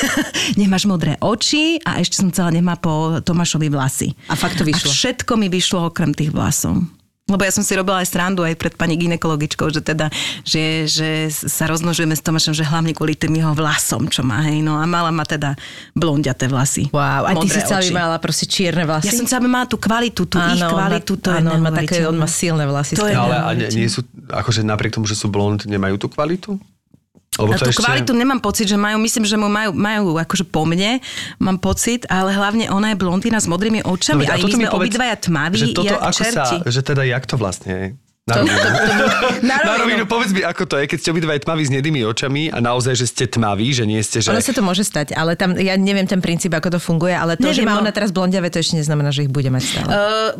[0.62, 4.14] nemáš modré oči a ešte som celá nemá po Tomášovi vlasy.
[4.30, 4.86] A fakt to vyšlo?
[4.86, 6.86] A všetko mi vyšlo okrem tých vlasov.
[7.24, 10.12] Lebo ja som si robila aj srandu aj pred pani ginekologičkou, že teda,
[10.44, 14.60] že, že sa rozmnožujeme s Tomášom, že hlavne kvôli tým jeho vlasom, čo má, hej,
[14.60, 15.56] no a mala ma teda
[15.96, 16.92] blondiaté vlasy.
[16.92, 17.96] Wow, a ty si oči.
[17.96, 19.08] mala proste čierne vlasy?
[19.08, 22.04] Ja som celá mala tú kvalitu, tú ich kvalitu, to je áno, on má, také,
[22.04, 22.92] on má silné vlasy.
[22.92, 26.12] To je- ale a nie, nie sú, akože napriek tomu, že sú blond, nemajú tú
[26.12, 26.60] kvalitu?
[27.34, 27.82] Lebo A tú ešte...
[27.82, 31.02] kvalitu nemám pocit, že majú, myslím, že mu majú, majú akože po mne,
[31.42, 34.68] mám pocit, ale hlavne ona je blondína s modrými očami veď, a, a my sme
[34.70, 36.56] obidvaja tmaví, že toto ako čerti.
[36.62, 37.86] sa, že teda jak to vlastne je?
[38.24, 38.56] Na rovinu.
[39.44, 39.80] Na Na rovinu.
[39.84, 42.96] rovinu, povedz mi, ako to je, keď ste obidva tmaví s nedými očami a naozaj,
[42.96, 44.32] že ste tmaví, že nie ste, že...
[44.32, 47.36] Ono sa to môže stať, ale tam, ja neviem ten princíp, ako to funguje, ale
[47.36, 47.84] to, že Neviem, má no.
[47.84, 49.88] ona teraz blondiavé, to ešte neznamená, že ich bude mať stále.
[49.92, 50.30] Uh,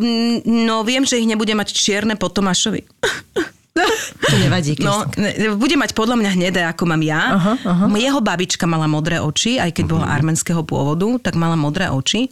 [0.49, 2.89] no viem, že ich nebude mať čierne po Tomášovi.
[4.31, 5.19] To nevadí, No, Kristka.
[5.21, 7.35] ne- bude mať podľa mňa hnedé, ako mám ja.
[7.35, 7.85] Aha, aha.
[7.91, 12.31] Jeho babička mala modré oči, aj keď bola arménskeho pôvodu, tak mala modré oči.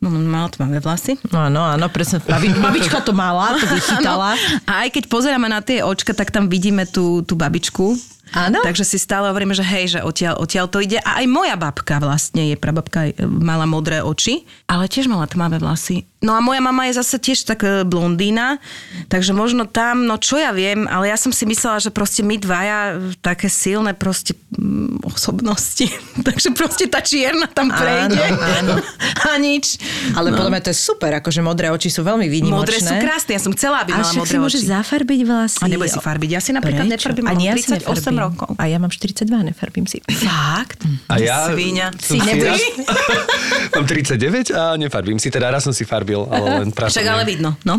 [0.00, 1.20] No, mala tmavé vlasy.
[1.28, 2.24] No áno, áno, presne.
[2.24, 4.32] Babi, babička to mala, to vychytala.
[4.64, 7.92] A aj keď pozeráme na tie očka, tak tam vidíme tú, tú babičku.
[8.36, 8.60] Áno.
[8.60, 11.00] Takže si stále hovoríme, že hej, že odtiaľ, odtiaľ to ide.
[11.00, 15.56] A aj moja babka vlastne, je prababka, e, mala modré oči, ale tiež mala tmavé
[15.60, 16.04] vlasy.
[16.18, 18.58] No a moja mama je zase tiež tak e, blondína,
[19.08, 22.36] takže možno tam, no čo ja viem, ale ja som si myslela, že proste my
[22.36, 24.36] dvaja e, také silné proste
[25.04, 25.84] osobnosti.
[26.26, 28.16] takže proste tá čierna tam prejde.
[28.64, 28.80] áno.
[29.28, 29.76] a nič.
[30.16, 32.56] Ale podľa mňa to je super, akože modré oči sú veľmi výnimočné.
[32.56, 34.66] Modré sú krásne, ja som chcela, aby A mala však modré si môže oči.
[34.66, 35.60] zafarbiť vlasy.
[35.60, 36.30] A neboj si farbiť.
[36.32, 36.94] Ja si napríklad Prečo?
[36.96, 38.16] nefarbím, Ani mám ja si 38 nefarbím.
[38.18, 38.48] rokov.
[38.56, 39.96] A ja mám 42, nefarbím si.
[40.08, 40.80] Fakt?
[41.06, 41.86] A ja Svíňa.
[41.98, 42.60] Si nebudeš?
[43.76, 46.68] Mám 39 a nefarbím si, teda raz som si farbil, ale len.
[46.72, 47.76] Však ale vidno, no.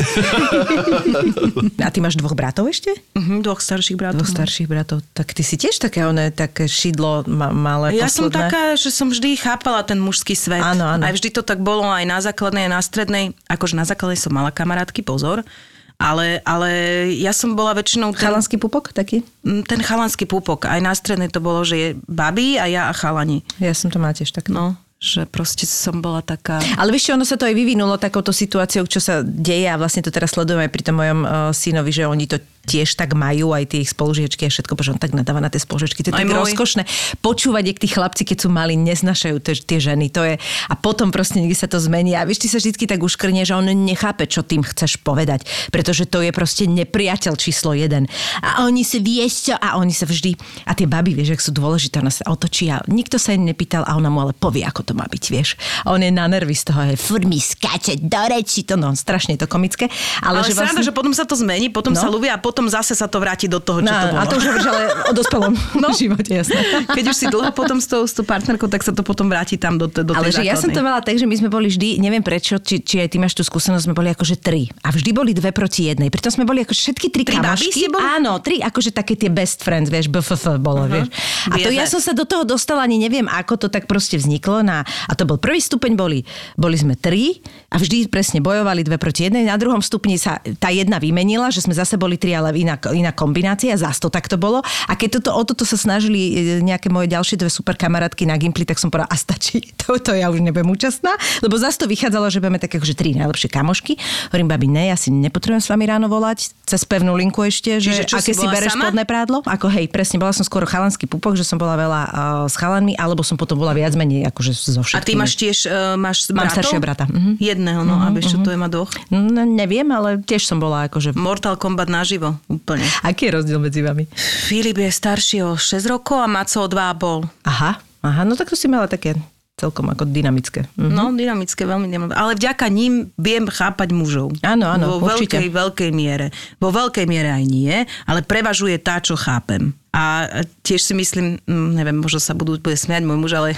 [1.80, 2.94] A ty máš dvoch bratov ešte?
[3.16, 4.22] Mhm, dvoch starších bratov.
[4.22, 5.02] Dvoch starších bratov.
[5.12, 6.30] Tak ty si tiež také, oné,
[6.60, 8.52] také šidlo ma, malé, Ja som posledné.
[8.52, 10.60] taká, že som vždy chápala ten mužský svet.
[10.60, 11.08] Áno, áno.
[11.08, 13.26] Aj vždy to tak bolo aj na základnej, aj na strednej.
[13.48, 15.48] Akože na základnej som mala kamarátky, pozor.
[15.96, 16.72] Ale, ale
[17.16, 18.12] ja som bola väčšinou...
[18.12, 19.24] Ten, Chalanský pupok taký?
[19.44, 20.68] Mm, ten chalanský púpok.
[20.68, 23.44] Aj na strednej to bolo, že je babi a ja a chalani.
[23.60, 24.48] Ja som to mala tiež tak.
[24.48, 26.60] No, že proste som bola taká...
[26.76, 30.12] Ale vieš ono sa to aj vyvinulo takouto situáciou, čo sa deje a vlastne to
[30.12, 33.72] teraz sledujem aj pri tom mojom uh, synovi, že oni to tiež tak majú, aj
[33.72, 36.04] tie ich spolužiečky a všetko, pretože on tak nadáva na tie spolužiečky.
[36.04, 36.42] To je Aj tak môj.
[36.48, 36.84] rozkošné.
[37.20, 40.10] Počúvať, jak tí chlapci, keď sú mali, neznašajú tie, tie ženy.
[40.14, 42.14] To je, a potom proste niekde sa to zmení.
[42.14, 45.46] A vieš, ty sa vždy tak uškrnie, že on nechápe, čo tým chceš povedať.
[45.70, 48.06] Pretože to je proste nepriateľ číslo jeden.
[48.42, 50.34] A oni si vieš čo, a oni sa vždy,
[50.66, 53.86] a tie baby, vieš, ak sú dôležité, ona sa otočí a nikto sa jej nepýtal
[53.86, 55.56] a ona mu ale povie, ako to má byť, vieš.
[55.86, 58.94] A on je na nervy z toho, že furt mi skáče do reči, to no,
[58.94, 59.88] strašne je to komické.
[60.22, 60.86] Ale, Ale, že sranda, vlastne...
[60.86, 62.02] že potom sa to zmení, potom No.
[62.02, 64.20] sa ľúbia a potom zase sa to vráti do toho, čo No, to bolo.
[64.20, 65.88] a to už hovoríš, ale o dospelom no.
[65.92, 66.60] živote, jasné.
[66.88, 69.56] Keď už si dlho potom s tou, s tou partnerkou, tak sa to potom vráti
[69.56, 70.84] tam do, do Ale tej že ja som to základnej.
[70.86, 73.44] mala tak, že my sme boli vždy, neviem prečo, či, či aj ty máš tú
[73.44, 74.70] skúsenosť, sme boli akože tri.
[74.82, 76.10] A vždy boli dve proti jednej.
[76.10, 77.88] Pritom sme boli ako všetky tri, Tri kamošky.
[77.88, 78.02] boli?
[78.02, 81.06] Áno, tri akože také tie best friends, vieš, BFF bolo, uh-huh.
[81.06, 81.08] vieš.
[81.48, 84.62] A to ja som sa do toho dostala, ani neviem, ako to tak proste vzniklo.
[84.62, 86.24] Na, a to bol prvý stupeň, boli,
[86.56, 89.46] boli sme tri a vždy presne bojovali dve proti jednej.
[89.46, 93.12] Na druhom stupni sa tá jedna vymenila, že sme zase boli tri, ale iná, iná
[93.12, 94.64] kombinácia, zás to takto bolo.
[94.88, 98.40] A keď toto, o toto sa snažili e, nejaké moje ďalšie dve super kamarátky na
[98.40, 101.12] Gimply, tak som povedala, a stačí, toto ja už nebudem účastná,
[101.44, 104.00] lebo zase to vychádzalo, že budeme také akože tri najlepšie kamošky.
[104.32, 108.06] Hovorím, babi, ne, ja si nepotrebujem s vami ráno volať, cez pevnú linku ešte, že
[108.06, 108.90] Čiže aké si si bereš sama?
[108.90, 109.42] spodné prádlo.
[109.44, 112.14] Ako hej, presne, bola som skoro chalanský pupok, že som bola veľa uh,
[112.46, 115.08] s chalanmi, alebo som potom bola viac menej akože so A všetkými.
[115.10, 116.56] ty máš tiež, uh, máš Mám bratov?
[116.62, 117.42] staršieho brata, mhm.
[117.42, 118.94] Jedného, no a vieš, čo to je, má dvoch?
[119.10, 121.18] No, neviem, ale tiež som bola akože...
[121.18, 122.86] Mortal Kombat naživo, úplne.
[123.02, 124.06] Aký je rozdiel medzi vami?
[124.46, 127.48] Filip je starší o 6 rokov a Maco o 2,5.
[127.48, 127.72] Aha,
[128.04, 129.16] aha, no tak to si mala také
[129.60, 130.72] celkom ako dynamické.
[130.80, 130.92] Mhm.
[130.96, 132.16] No, dynamické, veľmi dynamické.
[132.16, 134.32] Ale vďaka ním viem chápať mužov.
[134.40, 135.36] Áno, áno, Vo určite.
[135.36, 136.32] veľkej, veľkej miere.
[136.64, 137.76] Vo veľkej miere aj nie,
[138.08, 139.76] ale prevažuje tá, čo chápem.
[139.92, 140.32] A
[140.64, 143.50] tiež si myslím, mm, neviem, možno sa budú, bude smiať môj muž, ale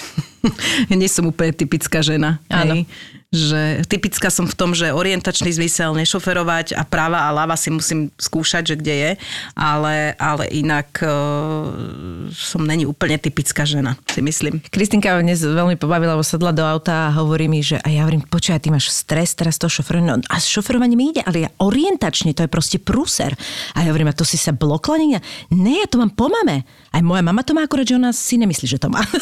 [0.90, 2.42] nie som úplne typická žena.
[2.50, 2.82] Áno.
[2.82, 2.90] Hej?
[3.32, 8.12] Že typická som v tom, že orientačný zmysel nešoferovať a práva a ľava si musím
[8.20, 9.12] skúšať, že kde je,
[9.56, 14.60] ale, ale inak uh, som není úplne typická žena, si myslím.
[14.68, 18.04] Kristinka ma dnes veľmi pobavila, lebo sadla do auta a hovorí mi, že a ja
[18.04, 20.12] hovorím, počkaj, ty máš stres teraz to šoferovanie.
[20.12, 23.32] No, a šoferovanie mi ide, ale ja orientačne, to je proste prúser.
[23.80, 25.24] A ja hovorím, a to si sa blokla niekde?
[25.56, 26.68] Ne, ja to mám po mame.
[26.92, 29.00] Aj moja mama to má akurát, že ona si nemyslí, že to má.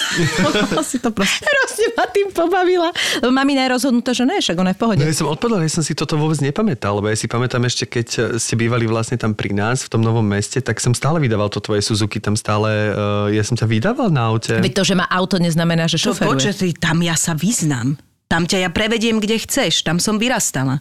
[0.89, 1.45] Si to proste...
[1.49, 2.89] Hrozne ma tým pobavila.
[3.21, 3.69] Lebo mamina
[3.99, 4.99] je rozhodnutá, že ne, však ona je v pohode.
[5.03, 7.83] No ja som odpadol, ja som si toto vôbec nepamätal, lebo ja si pamätám ešte,
[7.85, 8.07] keď
[8.39, 11.59] ste bývali vlastne tam pri nás, v tom novom meste, tak som stále vydával to
[11.59, 14.55] tvoje Suzuki, tam stále, uh, ja som ťa vydával na aute.
[14.55, 16.31] Veď to, že má auto, neznamená, že To šoferuje.
[16.31, 17.99] počkaj, ty, tam ja sa vyznám.
[18.29, 19.81] Tam ťa ja prevediem, kde chceš.
[19.81, 20.79] Tam som vyrastala.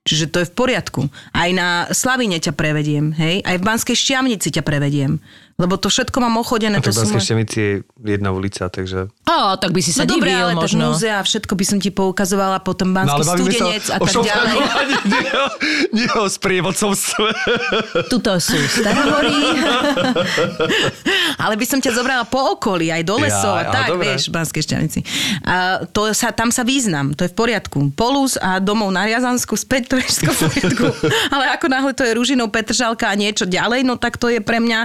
[0.00, 1.00] Čiže to je v poriadku.
[1.32, 3.44] Aj na Slavine ťa prevediem, hej?
[3.44, 5.20] Aj v Banskej Šťavnici ťa prevediem.
[5.60, 6.76] Lebo to všetko mám ochodené.
[6.76, 9.12] A to to sú Banskej moje- jedna ulica, takže...
[9.22, 10.84] Ó, tak by si sa No dobre, divil ale tak možno.
[10.90, 14.56] múzea a všetko by som ti poukazovala, potom Banský studenec a tak ďalej.
[15.12, 15.30] nie,
[15.94, 17.28] nie o sprievodcovstve.
[18.08, 19.36] Tuto sú Starohory.
[21.42, 24.12] Ale by som ťa zobrala po okolí, aj do lesov Ja, a tak, dobre.
[24.12, 25.00] vieš, Banskej Šťavnici.
[25.42, 27.92] A to sa, tam sa význam, to je v poriadku.
[27.92, 30.84] Polus a domov na Riazansku, späť to je všetko v poriadku.
[31.34, 34.58] Ale ako náhle to je Ružinou, Petržalka a niečo ďalej, no tak to je pre
[34.58, 34.80] mňa,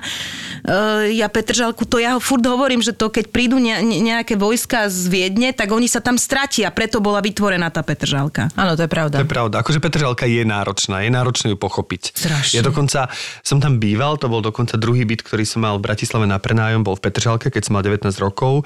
[1.14, 5.54] ja Petržalku, to ja furt hovorím, že to keď prídu ne- nejaké vojska z Viedne,
[5.54, 8.50] tak oni sa tam stratia, preto bola vytvorená tá Petržalka.
[8.58, 9.22] Áno, to je pravda.
[9.22, 9.62] To je pravda.
[9.62, 12.18] Akože Petržalka je náročná, je náročné ju pochopiť.
[12.18, 12.56] Strašne.
[12.58, 13.14] Ja dokonca
[13.46, 16.82] som tam býval, to bol dokonca druhý byt, ktorý som mal v Bratislave na prenájom,
[16.82, 18.66] bol v Petržalke, keď som mal 19 rokov.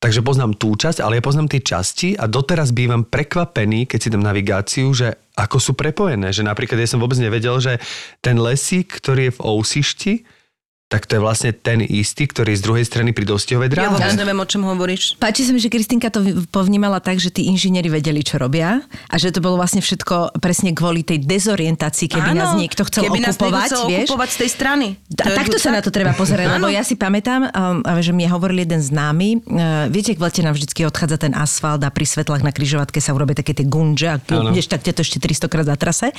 [0.00, 4.08] Takže poznám tú časť, ale ja poznám tie časti a doteraz bývam prekvapený, keď si
[4.08, 6.32] dám navigáciu, že ako sú prepojené.
[6.32, 7.76] Že napríklad ja som vôbec nevedel, že
[8.24, 10.14] ten lesík, ktorý je v Ousišti,
[10.90, 13.94] tak to je vlastne ten istý, ktorý je z druhej strany pri Dostihovej Ja dráhe.
[13.94, 15.14] vôbec neviem, o čom hovoríš.
[15.16, 16.18] Páči sa mi, že Kristinka to
[16.50, 20.74] povnímala tak, že tí inžinieri vedeli, čo robia a že to bolo vlastne všetko presne
[20.74, 24.08] kvôli tej dezorientácii, keby Áno, nás niekto chcel keby okupovať, chcel vieš.
[24.10, 24.86] okupovať z tej strany.
[25.14, 28.66] A takto sa na to treba pozerať, lebo ja si pamätám, um, že mi hovoril
[28.66, 32.50] jeden známy, uh, viete, v lete nám vždycky odchádza ten asfalt a pri svetlách na
[32.50, 34.18] križovatke sa urobia také tie gunže a
[34.50, 36.10] ideš tak to ešte 300 krát za trase.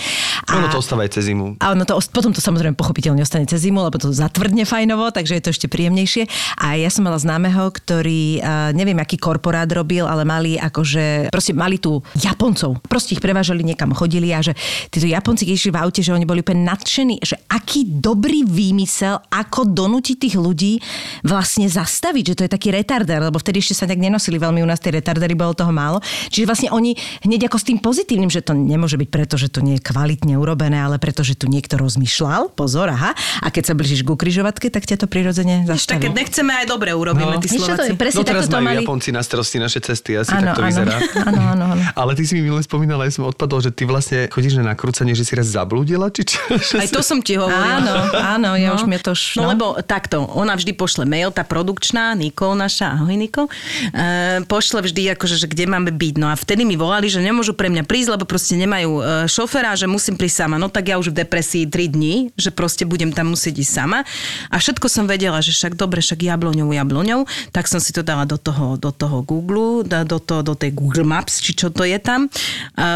[0.48, 1.60] A, Ono to ostáva aj cez zimu.
[1.60, 5.38] a ono to, potom to samozrejme pochopiteľne ostane cez zimu, lebo to zatvrdne nefajnovo, takže
[5.38, 6.30] je to ešte príjemnejšie.
[6.62, 11.58] A ja som mala známeho, ktorý, uh, neviem, aký korporát robil, ale mali akože, proste
[11.58, 12.78] mali tu Japoncov.
[12.86, 14.54] Proste ich prevážali niekam, chodili a že
[14.94, 19.18] títo Japonci, keď išli v aute, že oni boli úplne nadšení, že aký dobrý výmysel,
[19.34, 20.78] ako donútiť tých ľudí
[21.26, 24.68] vlastne zastaviť, že to je taký retarder, lebo vtedy ešte sa tak nenosili veľmi u
[24.68, 26.04] nás tie retardery, bolo toho málo.
[26.30, 26.94] Čiže vlastne oni
[27.26, 30.38] hneď ako s tým pozitívnym, že to nemôže byť preto, že to nie je kvalitne
[30.38, 34.14] urobené, ale preto, že tu niekto rozmýšľal, pozor, aha, a keď sa blížiš ku
[34.52, 36.02] križovatke, tak ťa to prirodzene Ešte, zastaví.
[36.04, 37.40] keď nechceme, aj dobre urobíme, No.
[37.40, 37.96] tí čo, to je Slováci.
[37.96, 38.84] presne No teraz majú mali.
[38.84, 40.96] Japonci na starosti naše cesty, asi Áno, tak to áno, vyzerá.
[41.24, 41.84] áno, áno, áno.
[42.02, 45.16] Ale ty si mi minule spomínala, ja som odpadol, že ty vlastne chodíš na nakrúcanie,
[45.16, 46.40] že si raz zablúdila, či čo?
[46.82, 47.80] Aj to som ti hovorila.
[47.80, 49.40] Áno, áno, ja už mi to už...
[49.40, 54.04] No, lebo takto, ona vždy pošle mail, tá produkčná, Nikol naša, ahoj Nikol, e,
[54.46, 56.14] pošle vždy akože, že kde máme byť.
[56.18, 59.74] No a vtedy mi volali, že nemôžu pre mňa prísť, lebo proste nemajú e, šoféra,
[59.74, 60.56] že musím prísť sama.
[60.58, 64.00] No tak ja už v depresii 3 dní, že proste budem tam musieť ísť sama.
[64.48, 68.24] A všetko som vedela, že však dobre, však jabloňou, jabloňou, tak som si to dala
[68.24, 71.98] do toho, do toho Google, do, to, do tej Google Maps, či čo to je
[71.98, 72.26] tam.
[72.26, 72.90] E,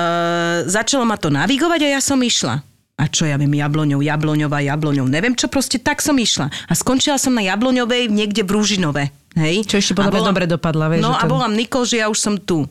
[0.65, 2.63] začalo ma to navigovať a ja som išla.
[2.95, 6.47] A čo ja viem, jabloňov, jabloňová, jabloňov, neviem čo, proste tak som išla.
[6.47, 9.11] A skončila som na jabloňovej niekde v Rúžinove.
[9.35, 9.67] Hej?
[9.67, 12.15] Čo ešte podľa dobre dopadla, vieš, No že a to- volám Nikol, že ja už
[12.15, 12.63] som tu.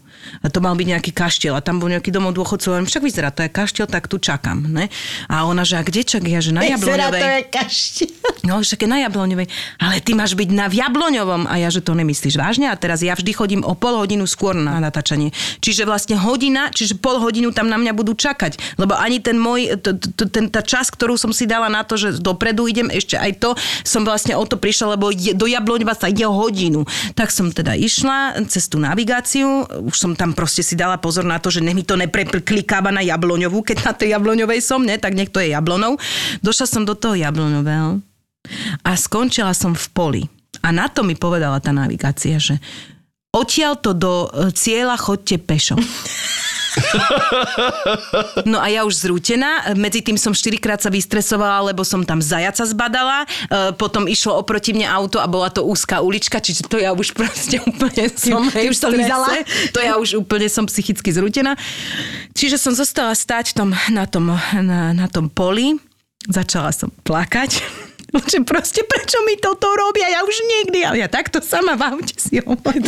[0.42, 2.76] A to mal byť nejaký kaštiel a tam bol nejaký domov dôchodcov.
[2.76, 4.64] Hovorím, však vyzerá, to je kaštiel, tak tu čakám.
[4.68, 4.88] Ne?
[5.28, 6.24] A ona, že a kde čak?
[6.26, 7.22] Ja, že na jabloňovej.
[8.44, 9.48] No, však je na Jabloňovej.
[9.80, 11.48] Ale ty máš byť na Jabloňovom.
[11.48, 12.68] A ja, že to nemyslíš vážne.
[12.68, 15.32] A teraz ja vždy chodím o pol hodinu skôr na natáčanie.
[15.64, 18.76] Čiže vlastne hodina, čiže pol hodinu tam na mňa budú čakať.
[18.76, 21.96] Lebo ani ten môj, t- t- ten, tá čas, ktorú som si dala na to,
[21.96, 25.96] že dopredu idem, ešte aj to som vlastne o to prišla, lebo je, do Jabloňova
[25.96, 26.84] sa ide o hodinu.
[27.16, 29.64] Tak som teda išla cez tú navigáciu.
[29.88, 33.02] Už som tam proste si dala pozor na to, že nech mi to nepreklikáva na
[33.02, 35.98] Jabloňovú, keď na tej Jabloňovej som, ne, tak nech to je Jablonou.
[36.40, 38.00] Došla som do toho Jabloňového
[38.82, 40.22] a skončila som v poli.
[40.64, 42.56] A na to mi povedala tá navigácia, že
[43.34, 45.76] odtiaľ to do e, cieľa chodte pešo.
[48.50, 52.64] No a ja už zrútená, medzi tým som štyrikrát sa vystresovala, lebo som tam zajaca
[52.66, 53.26] zbadala, e,
[53.74, 57.62] potom išlo oproti mne auto a bola to úzka ulička, čiže to ja už proste
[57.62, 59.00] úplne som ty hej, už to v strese.
[59.00, 59.28] lízala?
[59.74, 61.56] To ja už úplne som psychicky zrútená.
[62.34, 65.78] Čiže som zostala stáť v tom, na, tom, na, na tom poli,
[66.26, 67.50] začala som plakať.
[68.14, 70.06] Že proste prečo mi toto robia?
[70.06, 72.86] Ja už nikdy, a ja takto sama v aute si hovorím.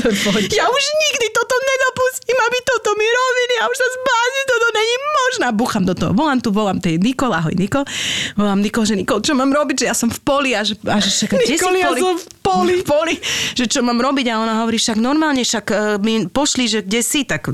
[0.59, 3.53] Ja už nikdy toto nedopustím, aby toto mi robili.
[3.59, 5.45] Ja už sa zbázim, toto není možné.
[5.51, 6.15] A Búcham do toho.
[6.15, 7.83] Volám tu, volám tej Nikol, ahoj Nikol.
[8.39, 11.03] Volám Nikol, že Nikol, čo mám robiť, že ja som v poli a že, a
[11.03, 12.01] že však, kde si Nikol, v ja poli?
[12.01, 12.73] som v poli.
[12.83, 13.15] v poli,
[13.59, 17.01] že čo mám robiť a ona hovorí, však normálne, však e, mi pošli, že kde
[17.03, 17.51] si, tak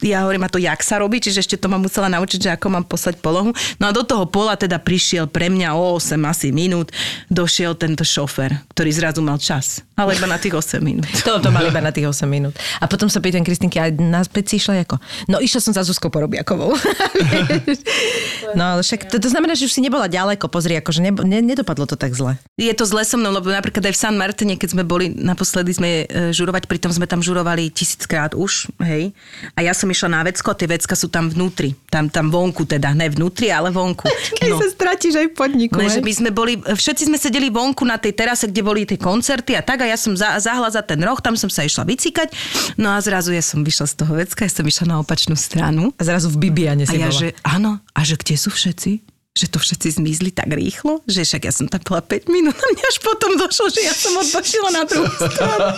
[0.00, 2.66] ja hovorím, a to jak sa robí, čiže ešte to ma musela naučiť, že ako
[2.72, 3.52] mám poslať polohu.
[3.76, 6.88] No a do toho pola teda prišiel pre mňa o 8 asi minút,
[7.28, 11.06] došiel tento šofer, ktorý zrazu mal čas, ale iba na tých 8 minút.
[11.30, 12.56] To, to mali iba na tých 8 minút.
[12.80, 14.98] A potom sa pýtam Kristinky, a naspäť si išla ako?
[15.30, 16.74] No išla som za Zuzkou Porobiakovou.
[18.58, 21.38] no ale však to, to znamená, že už si nebola ďaleko, pozri, akože ne, ne,
[21.44, 22.40] nedopadlo to tak zle.
[22.56, 25.70] Je to zle so mnou, lebo napríklad aj v San Martine, keď sme boli, naposledy
[25.76, 29.12] sme e, žurovať, pritom sme tam žurovali tisíckrát už, hej.
[29.54, 31.74] A ja som išla na vecko, tie vecka sú tam vnútri.
[31.90, 34.06] Tam, tam vonku teda, ne vnútri, ale vonku.
[34.38, 35.76] Keď sa stratíš aj v podniku.
[35.76, 36.00] No, hej?
[36.00, 39.62] my sme boli, všetci sme sedeli vonku na tej terase, kde boli tie koncerty a
[39.66, 42.30] tak a ja som za, zahla za ten roh, tam som sa išla vycikať.
[42.78, 45.90] No a zrazu ja som vyšla z toho vecka, ja som išla na opačnú stranu.
[45.98, 47.18] A zrazu v Bibiane A si ja, bola.
[47.18, 49.09] že áno, a že kde sú všetci?
[49.30, 52.66] Že to všetci zmizli tak rýchlo, že však ja som tam bola 5 minút a
[52.66, 55.70] mne až potom došlo, že ja som odbočila na druhú stranu.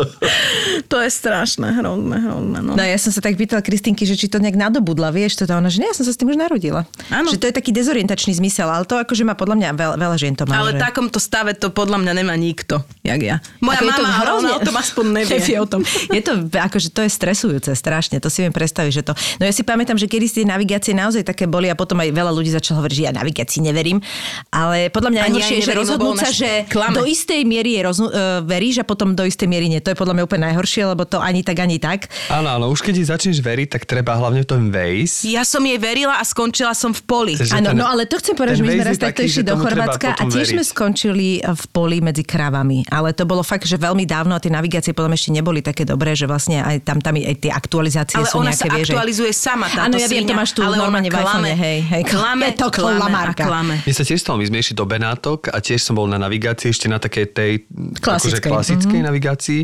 [0.92, 2.58] to je strašné, hrozné, hrozné.
[2.60, 2.76] No.
[2.76, 5.72] No ja som sa tak pýtala Kristinky, že či to nejak nadobudla, vieš, to ona,
[5.72, 6.84] že nie, ja som sa s tým už narodila.
[7.08, 7.32] Áno.
[7.32, 10.36] Že to je taký dezorientačný zmysel, ale to akože má podľa mňa veľa, veľa žien
[10.36, 10.60] to má.
[10.60, 10.84] Ale v že...
[10.84, 13.40] takomto stave to podľa mňa nemá nikto, jak ja.
[13.64, 15.32] Moja Ako je to mama, ale hrozne- o tom aspoň nevie.
[15.40, 15.80] Nevie o tom.
[16.12, 19.16] Je to, akože to je stresujúce strašne, to si viem predstaviť, že to...
[19.40, 22.36] No ja si pamätám, že kedy tie navigácie naozaj také boli a potom aj veľa
[22.36, 24.02] ľudí začalo hovoriť, že ja navigácii neverím.
[24.50, 26.98] Ale podľa mňa najhoršie je, že rozhodnúť sa, že klame.
[26.98, 29.78] do istej miery je roznu- uh, veríš a potom do istej miery nie.
[29.78, 32.10] To je podľa mňa úplne najhoršie, lebo to ani tak, ani tak.
[32.26, 35.30] Áno, áno, už keď jej začneš veriť, tak treba hlavne v tom Waze.
[35.30, 37.34] Ja som jej verila a skončila som v poli.
[37.38, 40.18] Áno, ten- no ale to chcem povedať, že my sme raz takto išli do Chorvátska
[40.18, 42.82] a tiež sme skončili v poli medzi krávami.
[42.90, 46.18] Ale to bolo fakt, že veľmi dávno a tie navigácie potom ešte neboli také dobré,
[46.18, 48.94] že vlastne aj tam, tam aj tie aktualizácie Ale sú ona nejaké, sa vieš, že-
[48.96, 51.52] aktualizuje sama táto Áno, ja viem, to máš tu normálne v iPhone, klame.
[51.52, 52.02] hej, hej.
[52.08, 53.44] Klame, to klame klamárka.
[53.44, 53.74] klame.
[53.84, 56.96] Mne sa tiež stalo, išli do Benátok a tiež som bol na navigácii, ešte na
[56.96, 58.50] takej tej akože Klasickej.
[58.50, 59.62] klasickej navigácii.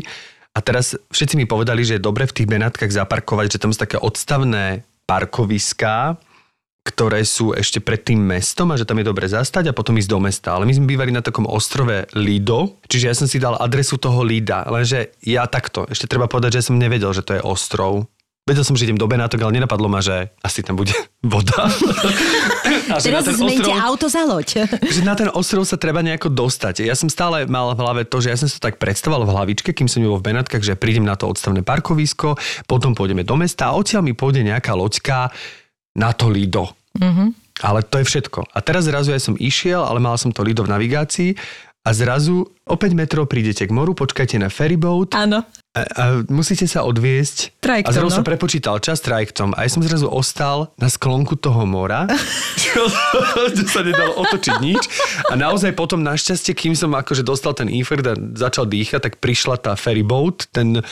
[0.53, 3.81] A teraz všetci mi povedali, že je dobre v tých Benátkach zaparkovať, že tam sú
[3.81, 6.21] také odstavné parkoviská,
[6.83, 10.11] ktoré sú ešte pred tým mestom a že tam je dobre zastať a potom ísť
[10.11, 10.53] do mesta.
[10.53, 14.19] Ale my sme bývali na takom ostrove Lido, čiže ja som si dal adresu toho
[14.21, 18.05] Lida, lenže ja takto, ešte treba povedať, že som nevedel, že to je ostrov.
[18.43, 20.91] Vedel som, že idem do Benátok, ale nenapadlo ma, že asi tam bude
[21.23, 21.63] voda.
[22.91, 24.67] a Teraz ostrov- auto za loď.
[24.95, 26.83] že na ten ostrov sa treba nejako dostať.
[26.83, 29.71] Ja som stále mal v hlave to, že ja som sa tak predstavoval v hlavičke,
[29.71, 32.35] kým som bol v Benátkach, že prídem na to odstavné parkovisko,
[32.67, 35.31] potom pôjdeme do mesta a odtiaľ mi pôjde nejaká loďka
[35.95, 36.67] na to Lido.
[36.99, 37.27] Mm-hmm.
[37.63, 38.51] Ale to je všetko.
[38.51, 41.39] A teraz zrazu ja som išiel, ale mal som to Lido v navigácii
[41.87, 45.47] a zrazu o 5 metrov prídete k moru, počkajte na ferryboat Áno.
[45.73, 47.57] A, a musíte sa odviesť.
[47.57, 48.17] Trajektom, a zrazu no.
[48.21, 49.57] sa prepočítal čas trajektom.
[49.57, 52.05] A ja som zrazu ostal na sklonku toho mora,
[52.61, 52.85] čo,
[53.65, 54.83] sa nedalo otočiť nič.
[55.27, 59.57] A naozaj potom našťastie, kým som akože dostal ten infert a začal dýchať, tak prišla
[59.65, 60.85] tá ferryboat, ten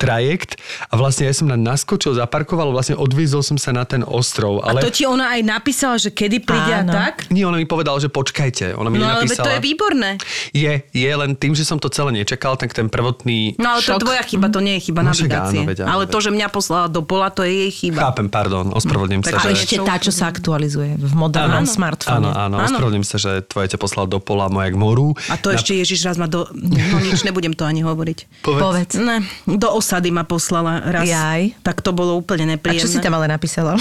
[0.00, 0.56] trajekt
[0.88, 4.64] a vlastne ja som na naskočil, zaparkoval, vlastne odviezol som sa na ten ostrov.
[4.64, 6.88] A Ale to ti ona aj napísala, že kedy príde Áno.
[6.88, 7.28] a tak?
[7.28, 8.80] nie, ona mi povedala, že počkajte.
[8.80, 10.16] Ona mi No ale to je výborné.
[10.56, 14.08] je, je, len tým, že som to celé nečakal, tak ten prvotný No ale to
[14.08, 15.58] je Tvoja chyba, to nie je chyba No navigácie.
[15.58, 18.00] áno, veď áno, ale to, že mňa poslala do pola, to je jej chyba.
[18.08, 19.34] Chápem, pardon, ospravedlním sa.
[19.34, 19.60] Takže Ale že...
[19.60, 21.68] ešte tá, čo sa aktualizuje v modernom Áno.
[21.68, 22.14] smartfóne.
[22.14, 22.66] Áno, áno, Áno.
[22.70, 25.18] ospravedlním sa, že tvoje ťa poslal do pola, moja k moru.
[25.26, 26.46] A to ešte Ježiš raz ma do...
[26.54, 28.40] No nič, nebudem to ani hovoriť.
[28.40, 28.62] Povedz.
[28.62, 28.92] Povedz.
[28.96, 31.04] Ne, do osady ma poslala raz.
[31.04, 31.58] Jaj.
[31.60, 32.78] Tak to bolo úplne A nepríjemné.
[32.78, 33.74] čo si tam ale napísala?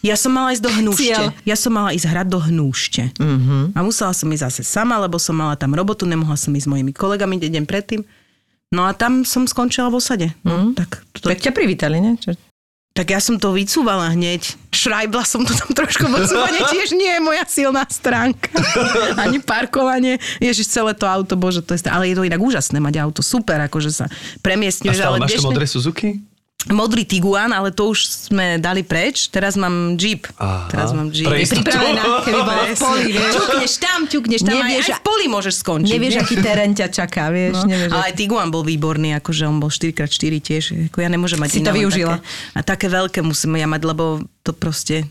[0.00, 1.12] Ja som mala ísť do hnúšte.
[1.12, 1.28] Cieľ.
[1.44, 3.12] Ja som mala ísť hrať do hnúšte.
[3.20, 3.68] Uh-huh.
[3.76, 6.70] A musela som ísť zase sama, lebo som mala tam robotu, nemohla som ísť s
[6.72, 8.00] mojimi kolegami deň predtým.
[8.70, 10.26] No a tam som skončila v osade.
[10.46, 12.14] No, tak, to, Tak ťa privítali, ne?
[12.14, 12.38] Čo?
[12.90, 14.44] tak ja som to vycúvala hneď.
[14.68, 18.50] Šrajbla som to tam trošku, bo cúvanie tiež nie je moja silná stránka.
[19.22, 20.20] Ani parkovanie.
[20.36, 21.86] Ježiš, celé to auto, bože, to je...
[21.88, 23.24] Ale je to inak úžasné mať auto.
[23.24, 24.12] Super, akože sa A
[24.44, 25.00] premiestňuješ.
[25.00, 26.08] stále ale máš tam dnešné- modré Suzuki?
[26.68, 29.32] Modrý Tiguan, ale to už sme dali preč.
[29.32, 30.28] Teraz mám Jeep.
[30.36, 30.68] Aha.
[30.68, 31.24] Teraz mám Jeep.
[31.24, 33.32] Pre Je pripravená, keby bola v poli, vieš.
[33.32, 34.52] Ťukneš tam, ťukneš tam.
[34.60, 35.92] Nevieš, aj, aj v poli môžeš skončiť.
[35.96, 36.24] Nevieš, vieš.
[36.28, 37.64] aký terén ťa čaká, vieš?
[37.64, 40.64] No, Nevieš, ale aj Tiguan bol výborný, akože on bol 4x4 tiež.
[40.92, 42.20] Ako ja nemôžem mať Si to využila.
[42.20, 45.08] Také, a také veľké musím ja mať, lebo to proste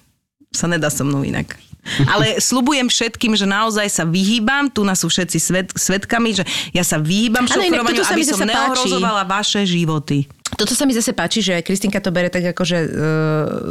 [0.54, 1.58] sa nedá so mnou inak.
[2.14, 6.44] Ale slubujem všetkým, že naozaj sa vyhýbam, tu nás sú všetci svet, svetkami, že
[6.76, 10.30] ja sa vyhýbam šofrovaniu, aby som neohrozovala vaše životy.
[10.56, 12.88] Toto sa mi zase páči, že Kristinka to bere tak akože e,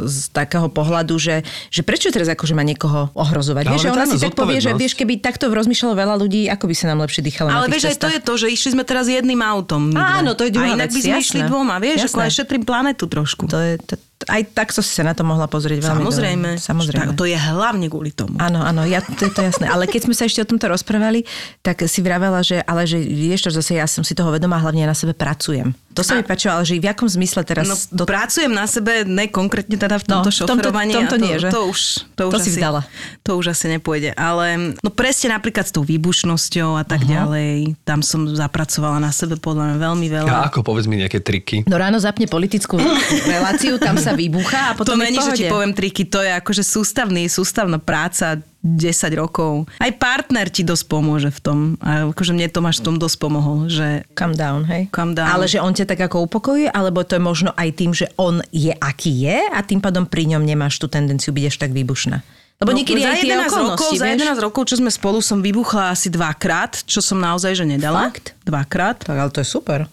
[0.07, 3.63] z takého pohľadu, že, že prečo teraz akože má niekoho ohrozovať.
[3.67, 6.65] Ale Vieš, že ona si tak povie, že vieš, keby takto rozmýšľalo veľa ľudí, ako
[6.69, 9.11] by sa nám lepšie dýchalo Ale vieš, aj to je to, že išli sme teraz
[9.11, 9.91] jedným autom.
[9.95, 11.23] Áno, to je druhá A inak vec, by sme jasné.
[11.25, 12.23] išli dvoma, vieš, ako Jasné.
[12.23, 13.43] aj šetrím planetu trošku.
[13.49, 13.93] To je, to,
[14.27, 16.49] aj takto si sa na to mohla pozrieť veľmi Samozrejme.
[16.55, 16.59] dobre.
[16.59, 17.05] Samozrejme.
[17.07, 18.35] Tak, to je hlavne kvôli tomu.
[18.35, 19.71] Áno, áno, ja, to je to jasné.
[19.71, 21.23] Ale keď sme sa ešte o tomto rozprávali,
[21.61, 24.83] tak si vravela, že ale že vieš čo, zase ja som si toho vedomá, hlavne
[24.83, 25.71] ja na sebe pracujem.
[25.95, 27.67] To sa mi páčilo, ale že v akom zmysle teraz...
[27.67, 30.93] No, to, pracujem na sebe, ne konkrétne teda v No, tomto v tomto- šoferovaní.
[30.95, 31.49] tomto a to, nie, že?
[31.51, 31.79] To už,
[32.15, 32.81] to už To si asi, vzdala.
[33.27, 34.15] To už asi nepôjde.
[34.15, 34.45] Ale
[34.79, 37.11] no presne napríklad s tou výbušnosťou a tak uh-huh.
[37.19, 40.31] ďalej, tam som zapracovala na sebe podľa mňa veľmi veľa.
[40.31, 41.67] A ako, povedz mi nejaké triky.
[41.67, 42.79] No ráno zapne politickú
[43.27, 46.31] reláciu, tam sa vybuchá a to potom v není, že ti poviem triky, to je
[46.37, 49.71] akože sústavný, sústavná práca 10 rokov.
[49.79, 51.57] Aj partner ti dosť pomôže v tom.
[51.79, 54.91] A akože mne Tomáš v tom dosť pomohol, že Calm down, hej?
[54.91, 55.31] Calm down.
[55.31, 58.43] Ale že on ťa tak ako upokojuje, alebo to je možno aj tým, že on
[58.51, 62.19] je aký je a tým pádom pri ňom nemáš tú tendenciu byť až tak výbušná.
[62.59, 64.19] Lebo niekedy No, za aj tie 11 okolnosti, rokov, Za vieš?
[64.19, 68.11] 11 rokov, čo sme spolu, som vybuchla asi dvakrát, čo som naozaj že nedala.
[68.11, 68.35] Fakt?
[68.43, 68.99] Dvakrát.
[69.07, 69.87] Tak ale to je super.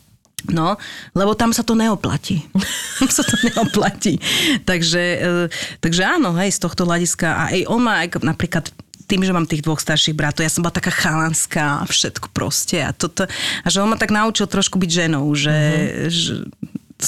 [0.45, 0.77] No,
[1.17, 2.45] lebo tam sa to neoplatí.
[3.17, 4.21] Sa to neoplatí.
[4.69, 5.33] Takže, e,
[5.81, 7.27] takže áno, hej, z tohto hľadiska.
[7.27, 8.69] A aj on má aj napríklad
[9.09, 12.83] tým, že mám tých dvoch starších bratov, ja som bola taká chalanská a všetko proste.
[12.85, 15.83] A, toto, a že on ma tak naučil trošku byť ženou, že, Mhm.
[15.83, 16.11] mm-hmm.
[16.11, 16.33] že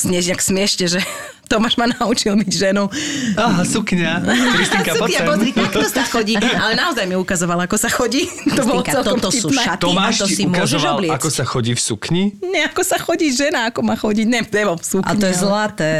[0.08, 1.00] nejak smiešne, že
[1.48, 2.92] Tomáš ma naučil byť ženou.
[3.34, 4.20] Aha, sukňa.
[4.54, 6.36] Kristinka, Sukňa, pozri, takto sa chodí.
[6.36, 8.28] Ale naozaj mi ukazoval, ako sa chodí.
[8.58, 9.80] To bolo celkom toto sú šaty.
[9.80, 11.14] Tomáš a to si môžeš ukazoval, obliecť.
[11.14, 12.22] ako sa chodí v sukni?
[12.42, 14.26] Nie, ako sa chodí žena, ako má chodiť.
[14.26, 15.06] Ne, nebo v sukni.
[15.06, 15.92] A to je zlaté.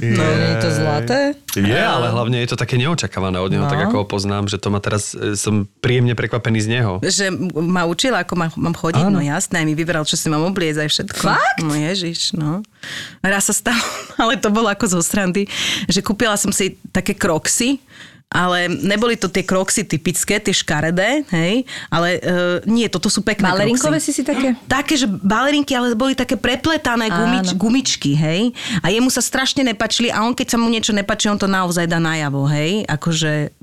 [0.00, 1.18] No, nie je to zlaté?
[1.52, 3.70] Je, ale hlavne je to také neočakávané od neho, No.
[3.70, 6.92] tak ako ho poznám, že to ma teraz, e, som príjemne prekvapený z neho.
[7.00, 9.18] Že ma učila, ako má, mám chodiť, Áno.
[9.18, 11.24] no jasné, mi vyberal, čo si mám obliecť aj všetko.
[11.24, 11.58] Fakt?
[11.60, 12.60] No ježiš, no.
[13.24, 13.84] Raz sa stalo,
[14.22, 15.48] ale to bolo ako zo srandy,
[15.88, 17.80] že kúpila som si také kroxy,
[18.34, 23.46] ale neboli to tie kroxy typické, tie škaredé, hej, ale uh, nie, toto sú pekné
[23.46, 24.10] Balerinkové kroxy.
[24.10, 24.58] si si také?
[24.66, 27.60] Také, že balerinky, ale boli také prepletané gumič, Áno.
[27.62, 28.50] gumičky, hej.
[28.82, 31.86] A jemu sa strašne nepačili a on keď sa mu niečo nepačí, on to naozaj
[31.86, 32.82] dá najavo, hej.
[32.90, 33.54] Akože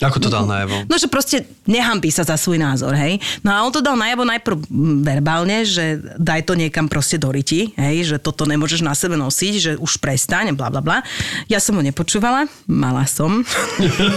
[0.00, 0.88] Ako to dal najavo?
[0.88, 3.20] No, že proste nehambí sa za svoj názor, hej.
[3.44, 7.28] No a on to dal najavo najprv mm, verbálne, že daj to niekam proste do
[7.28, 10.98] riti, hej, že toto nemôžeš na sebe nosiť, že už prestaň, bla bla bla.
[11.52, 13.44] Ja som ho nepočúvala, mala som.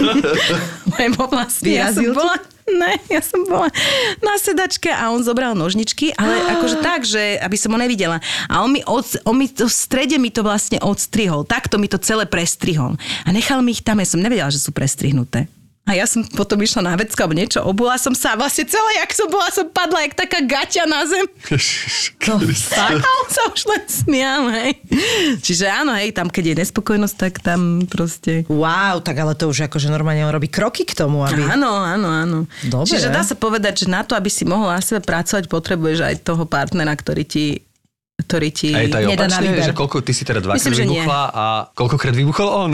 [1.00, 2.36] Lebo vlastne ja som bola...
[2.68, 3.72] Ne, ja som bola
[4.20, 8.20] na sedačke a on zobral nožničky, ale akože tak, že aby som ho nevidela.
[8.44, 11.48] A on mi, od, on mi to v strede mi to vlastne odstrihol.
[11.48, 13.00] Takto mi to celé prestrihol.
[13.24, 15.48] A nechal mi ich tam, ja som nevedela, že sú prestrihnuté.
[15.88, 19.00] A ja som potom išla na vecko alebo niečo, obula som sa a vlastne celé,
[19.00, 21.24] jak som bola, som padla jak taká gaťa na zem.
[23.00, 24.76] A on sa už len smial, hej.
[25.40, 28.44] Čiže áno, hej, tam keď je nespokojnosť, tak tam proste...
[28.52, 31.40] Wow, tak ale to už akože normálne on robí kroky k tomu, aby...
[31.40, 32.38] Áno, áno, áno.
[32.68, 32.84] Dobre.
[32.84, 36.14] Čiže dá sa povedať, že na to, aby si mohol na sebe pracovať, potrebuješ aj
[36.20, 37.64] toho partnera, ktorý ti
[38.18, 38.74] ktorý ti...
[38.74, 39.66] A je to aj Nedá na opačne, výber.
[39.70, 41.00] že koľko ty si teda dvakrát Myslím, že nie.
[41.00, 42.70] vybuchla a koľkokrát vybuchol on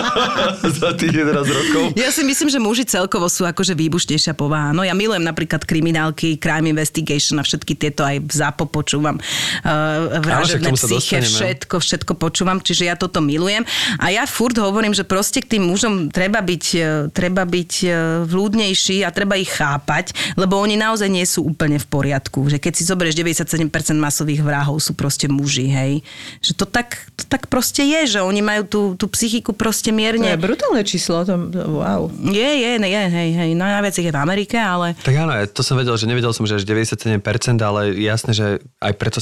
[0.80, 1.82] za tých 11 rokov.
[1.92, 4.72] Ja si myslím, že muži celkovo sú akože výbušnejšia povaha.
[4.72, 9.20] No ja milujem napríklad kriminálky, crime investigation a všetky tieto aj v zápo počúvam.
[9.60, 11.36] Uh, vražedné tomu sa psyche, dostaneme.
[11.36, 13.68] všetko, všetko počúvam, čiže ja toto milujem.
[14.00, 17.88] A ja furt hovorím, že proste k tým mužom treba byť, e, treba byť e,
[18.24, 22.48] vľúdnejší a treba ich chápať, lebo oni naozaj nie sú úplne v poriadku.
[22.48, 23.68] Že keď si zoberieš 97%
[24.00, 26.06] masových vrahov sú proste muži, hej.
[26.38, 29.98] Že to tak, to tak proste je, že oni majú tú, tú psychiku proste To
[29.98, 31.34] mierne je brutálne číslo, to,
[31.66, 32.06] wow.
[32.30, 33.50] je, je, je, hej, hej.
[33.58, 34.94] No najviac ich je v Amerike, ale...
[35.02, 37.18] Tak áno, ja to som vedel, že nevedel som, že až 97%,
[37.58, 38.46] ale jasné, že
[38.78, 39.18] aj preto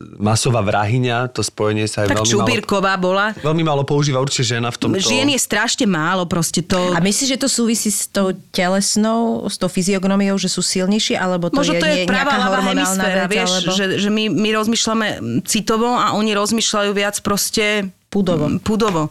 [0.00, 3.36] masová vrahyňa, to spojenie sa aj Tak veľmi Čubírková bola.
[3.36, 4.96] malo, veľmi málo používa určite žena v tomto.
[4.96, 6.80] Žien je strašne málo, proste to...
[6.96, 11.52] A myslíš, že to súvisí s tou telesnou, s tou fyziognomiou, že sú silnejší, alebo
[11.52, 13.32] to Možno je, to je nie, ľavá hormonálna hemisféra, vec?
[13.36, 13.70] vieš, alebo...
[13.76, 15.06] že, že my, my rozmýšľame
[15.44, 18.58] citovo a oni rozmýšľajú viac proste Pudovo.
[18.58, 19.06] pudovo,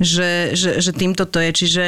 [0.00, 1.50] že, že, že týmto to je.
[1.52, 1.84] Čiže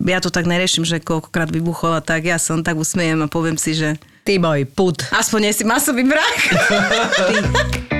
[0.00, 3.60] ja to tak neriešim, že koľkokrát vybuchol a tak ja som tak usmiejem a poviem
[3.60, 5.00] si, že Ty môj pud.
[5.14, 6.36] aspoň nie si masový vrah.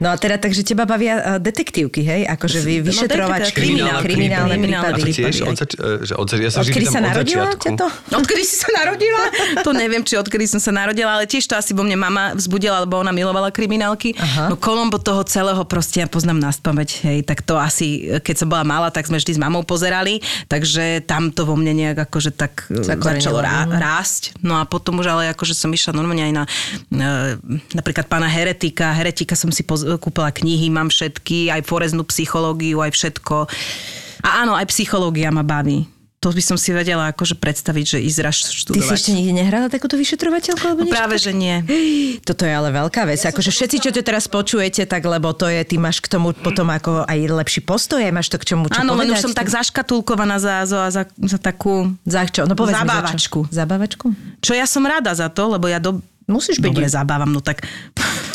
[0.00, 2.24] No a teda, takže teba bavia uh, detektívky, hej?
[2.26, 4.02] Akože vy, No, vyšetrovačky, detektív, kriminálne
[4.50, 4.56] kriminálne
[4.96, 5.10] prípady.
[5.12, 7.86] Tiež od, zač- e, že od, ja sa Odkedy sa od narodila to?
[8.18, 9.22] Odkedy si sa narodila?
[9.60, 12.80] To neviem, či odkedy som sa narodila, ale tiež to asi vo mne mama vzbudila,
[12.80, 14.16] lebo ona milovala kriminálky.
[14.16, 14.48] Aha.
[14.48, 17.86] No Kolombo toho celého proste ja poznám na spameť, hej, tak to asi,
[18.16, 21.76] keď som bola malá, tak sme vždy s mamou pozerali, takže tam to vo mne
[21.76, 23.76] nejak akože tak začalo rá, Mhm.
[23.76, 24.22] rásť.
[24.40, 26.42] No a potom už ale akože som išla normálne aj na
[27.70, 28.92] napríklad pána Heretika.
[28.92, 33.48] Heretika som si poz- kúpila knihy, mám všetky, aj foreznú psychológiu, aj všetko.
[34.20, 35.88] A áno, aj psychológia ma baví.
[36.20, 38.84] To by som si vedela akože predstaviť, že ísť raz Ty študovať.
[38.84, 40.60] si ešte nikdy nehrala takúto vyšetrovateľku?
[40.68, 40.92] Alebo niečo?
[40.92, 41.64] Práve, že nie.
[42.28, 43.24] Toto je ale veľká vec.
[43.24, 46.68] Akože všetci, čo to teraz počujete, tak lebo to je, ty máš k tomu potom
[46.68, 49.48] ako aj lepší postoj, aj máš to k čomu čo Áno, len už som tak
[49.48, 51.88] zaškatulkovaná za, za, za, za takú...
[52.04, 52.44] Za čo?
[52.44, 52.92] No povedz mi, za čo?
[52.92, 53.40] Zabávačku.
[53.48, 54.06] Zabávačku?
[54.44, 56.04] Čo ja som rada za to, lebo ja do...
[56.28, 56.68] Musíš byť.
[56.68, 57.64] Dobre, zabávam, no tak...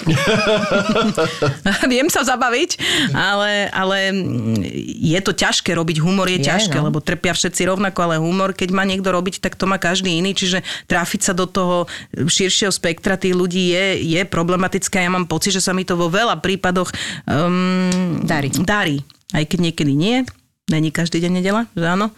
[1.92, 2.78] Viem sa zabaviť,
[3.14, 3.98] ale, ale
[5.02, 6.90] je to ťažké, robiť humor je, Je, ťažké, no.
[6.90, 10.38] lebo trpia všetci rovnako, ale humor, keď má niekto robiť, tak to má každý iný,
[10.38, 15.02] čiže trafiť sa do toho širšieho spektra tých ľudí je, je problematické.
[15.02, 16.90] Ja mám pocit, že sa mi to vo veľa prípadoch
[17.26, 18.54] um, Darí.
[18.62, 18.98] darí.
[19.34, 20.22] Aj keď niekedy nie,
[20.66, 22.10] Není každý deň nedela, že áno.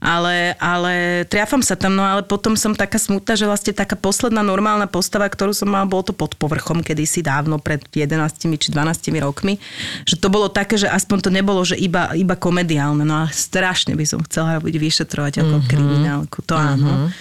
[0.00, 4.40] Ale, ale triafam sa tam, no ale potom som taká smutná, že vlastne taká posledná
[4.40, 9.20] normálna postava, ktorú som mala, bolo to pod povrchom kedysi dávno, pred 11 či 12
[9.20, 9.60] rokmi.
[10.08, 13.04] Že to bolo také, že aspoň to nebolo, že iba, iba komediálne.
[13.04, 15.68] No a strašne by som chcela robiť vyšetrovateľkou mm-hmm.
[15.68, 17.12] kriminálku, to áno.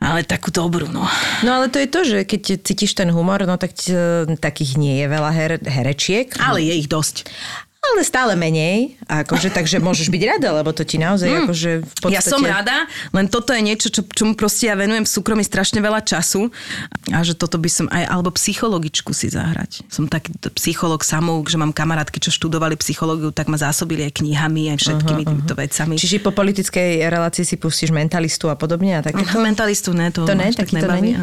[0.00, 1.04] Ale takú dobrú, no.
[1.44, 5.04] No ale to je to, že keď cítiš ten humor, no tak e, takých nie
[5.04, 6.32] je veľa her, herečiek.
[6.40, 7.28] Ale je ich dosť.
[7.80, 12.12] Ale stále menej, akože, takže môžeš byť rada, lebo to ti naozaj akože v podstate...
[12.12, 15.80] Ja som rada, len toto je niečo, čo, čomu proste ja venujem v súkromí strašne
[15.80, 16.52] veľa času
[17.08, 19.88] a že toto by som aj, alebo psychologičku si zahrať.
[19.88, 20.28] Som taký
[20.60, 25.22] psycholog samou, že mám kamarátky, čo študovali psychológiu, tak ma zásobili aj knihami, aj všetkými
[25.24, 25.96] týmito vecami.
[25.96, 29.40] Čiže po politickej relácii si pustíš mentalistu a podobne a takéto?
[29.40, 31.16] Mentalistu ne, to, To ne, tak nebaví.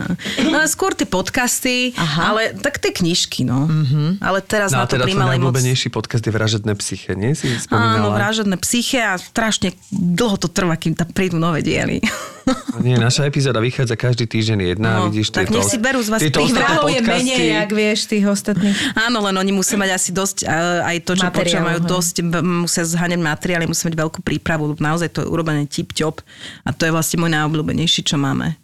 [0.50, 2.34] No skôr tie podcasty, Aha.
[2.34, 3.70] ale tak tie knižky, no.
[4.26, 5.54] Ale teraz No na to teda tvoj primalej moc...
[5.94, 7.36] podcast je Vražedné psyche, nie?
[7.36, 8.00] Si spomínala.
[8.00, 12.00] Áno, vražedné psyche a strašne dlho to trvá, kým tam prídu nové diely.
[12.80, 16.08] Nie, naša epizóda vychádza každý týždeň jedna, No, vidíš tak tieto, nech si berú z
[16.08, 18.72] vás tých Vrahov je menej, ak vieš, tých ostatných.
[18.96, 21.90] Áno, len oni musia mať asi dosť, a- aj to, čo počúvajú, majú hej.
[21.92, 26.24] dosť, musia zháňať materiály, musia mať veľkú prípravu, naozaj to je urobené tip-top
[26.64, 28.56] a to je vlastne môj najobľúbenejší, čo máme.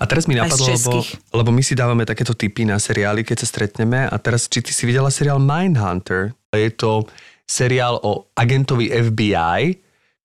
[0.00, 3.52] A teraz mi napadlo, lebo, lebo my si dávame takéto typy na seriály, keď sa
[3.52, 6.32] stretneme a teraz, či ty si videla seriál Mindhunter?
[6.54, 7.02] Je to
[7.50, 9.76] seriál o agentovi FBI,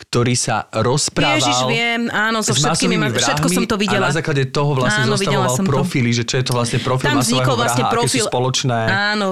[0.02, 4.08] ktorý sa rozprával Ježiš, viem, áno, so všetkými, ma- všetko som to videla.
[4.08, 5.64] A na základe toho vlastne Áno, zostavoval to.
[5.64, 8.80] profily, že čo je to vlastne profil Tam vznikol vraha, vlastne aké profil, spoločné.
[9.14, 9.28] Áno,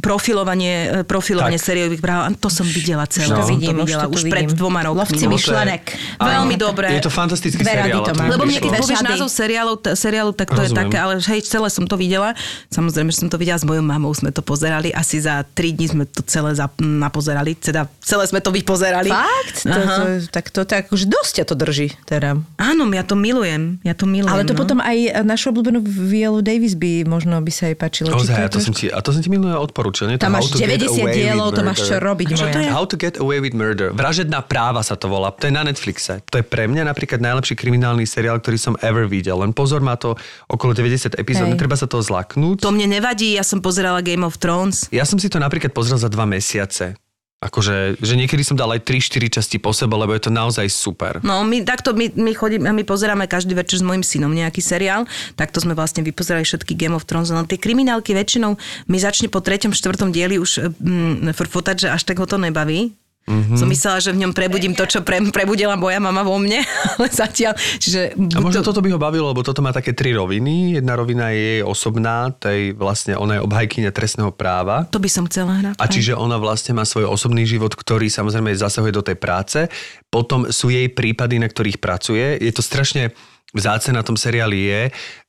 [0.00, 1.66] profilovanie, e, profilovanie Tak.
[1.66, 2.36] sériových vrahov.
[2.36, 3.30] To som videla celé.
[3.30, 3.40] No.
[3.40, 4.56] som Vidím, to už videla to tu už pred vidím.
[4.56, 4.98] dvoma rokmi.
[5.00, 5.82] Lovci myšlenek.
[6.16, 6.62] Veľmi Áno.
[6.62, 6.88] dobré.
[6.92, 8.02] Je to fantastický Dve rady seriál.
[8.02, 10.80] to Lebo mne, keď povieš názov seriálu, t- seriálu, tak to je Rozumiem.
[10.82, 12.36] také, ale hej, celé som to videla.
[12.68, 14.90] Samozrejme, že som to videla s mojou mamou, sme to pozerali.
[14.90, 17.54] Asi za tri dní sme to celé napozerali.
[17.54, 19.08] Teda celé sme to vypozerali.
[19.08, 19.56] Fakt?
[19.62, 21.88] To, to, tak to tak už dosť ťa to drží.
[22.04, 22.40] Teda.
[22.58, 23.78] Áno, ja to milujem.
[23.86, 24.32] Ja to milujem.
[24.32, 24.60] Ale to no.
[24.60, 28.10] potom aj našu obľúbenú Viola Davis by možno by sa jej páčilo.
[28.10, 30.10] Či Ozaj, a to som ti, a to som ti minulé odporúčil.
[30.10, 30.16] Nie?
[30.18, 32.26] Tam máš to Get 90 Away dielov, to máš čo robiť.
[32.34, 32.54] Čo moja.
[32.54, 32.68] to je?
[32.68, 33.94] How to get away with murder.
[33.94, 35.30] Vražedná práva sa to volá.
[35.30, 36.24] To je na Netflixe.
[36.32, 39.38] To je pre mňa napríklad najlepší kriminálny seriál, ktorý som ever videl.
[39.40, 40.16] Len pozor, má to
[40.48, 42.64] okolo 90 epizód, treba sa toho zlaknúť.
[42.64, 44.88] To mne nevadí, ja som pozerala Game of Thrones.
[44.88, 46.96] Ja som si to napríklad pozrel za dva mesiace.
[47.40, 51.24] Akože, že niekedy som dal aj 3-4 časti po sebe, lebo je to naozaj super.
[51.24, 55.08] No, my takto my, my, chodíme, my pozeráme každý večer s mojim synom nejaký seriál,
[55.40, 58.60] takto sme vlastne vypozerali všetky Game of Thrones, len tie kriminálky väčšinou
[58.92, 62.92] mi začne po treťom, štvrtom dieli už mm, frfotať, že až tak ho to nebaví.
[63.28, 63.36] Mhm.
[63.40, 63.58] Mm-hmm.
[63.58, 66.64] Som myslela, že v ňom prebudím to, čo pre, prebudila moja mama vo mne,
[66.96, 68.16] ale zatiaľ, čiže...
[68.16, 70.80] A možno to, toto by ho bavilo, lebo toto má také tri roviny.
[70.80, 74.88] Jedna rovina je jej osobná, tej vlastne ona je obhajkyňa trestného práva.
[74.88, 75.76] to by som chcela hrať.
[75.78, 79.68] A čiže ona vlastne má svoj osobný život, ktorý samozrejme zasahuje do tej práce.
[80.10, 82.40] Potom sú jej prípady, na ktorých pracuje.
[82.40, 83.14] Je to strašne
[83.54, 84.82] vzácne na tom seriáli je,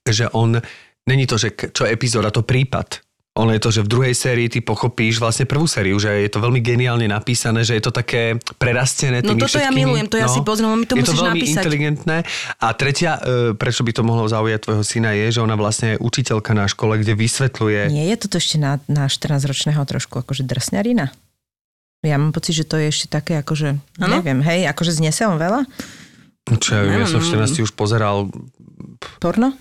[0.09, 0.57] že on,
[1.05, 3.01] není to, že čo epizóda, to prípad.
[3.31, 6.43] Ono je to, že v druhej sérii ty pochopíš vlastne prvú sériu, že je to
[6.43, 9.79] veľmi geniálne napísané, že je to také prerastené No toto ja všetkými.
[9.79, 11.63] milujem, to ja si pozriem, no mi to je to veľmi napísať.
[11.63, 12.17] inteligentné.
[12.59, 16.03] A tretia, e, prečo by to mohlo zaujať tvojho syna, je, že ona vlastne je
[16.03, 21.15] učiteľka na škole, kde vysvetľuje Nie je toto ešte na, na 14-ročného trošku akože drsňarina?
[22.03, 24.19] Ja mám pocit, že to je ešte také akože, Áno?
[24.19, 25.63] neviem, hej, akože znese on veľa?
[26.51, 28.27] Čo ja, viem, ja som v 14 už pozeral
[29.23, 29.55] Porno?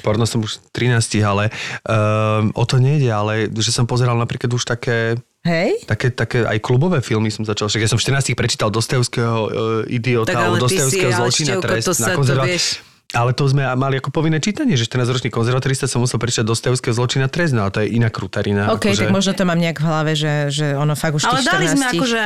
[0.00, 1.48] Porno som už 13, ale
[1.82, 5.84] um, o to nejde, ale že som pozeral napríklad už také, Hej?
[5.84, 7.66] také, také aj klubové filmy som začal.
[7.66, 9.50] Však ja som v 14 prečítal Dostojevského uh,
[9.86, 12.89] idiota, Tak ale Dostojevského zločina trest to na sa- to konzerva- vieš.
[13.10, 17.26] Ale to sme mali ako povinné čítanie, že 14-ročný konzervatorista sa musel prečítať Dostojevského zločina
[17.26, 18.70] trest, no a to je iná krutarina.
[18.70, 21.42] OK, akože- tak možno to mám nejak v hlave, že, že ono fakt už Ale
[21.42, 22.18] dali 14 sme akože,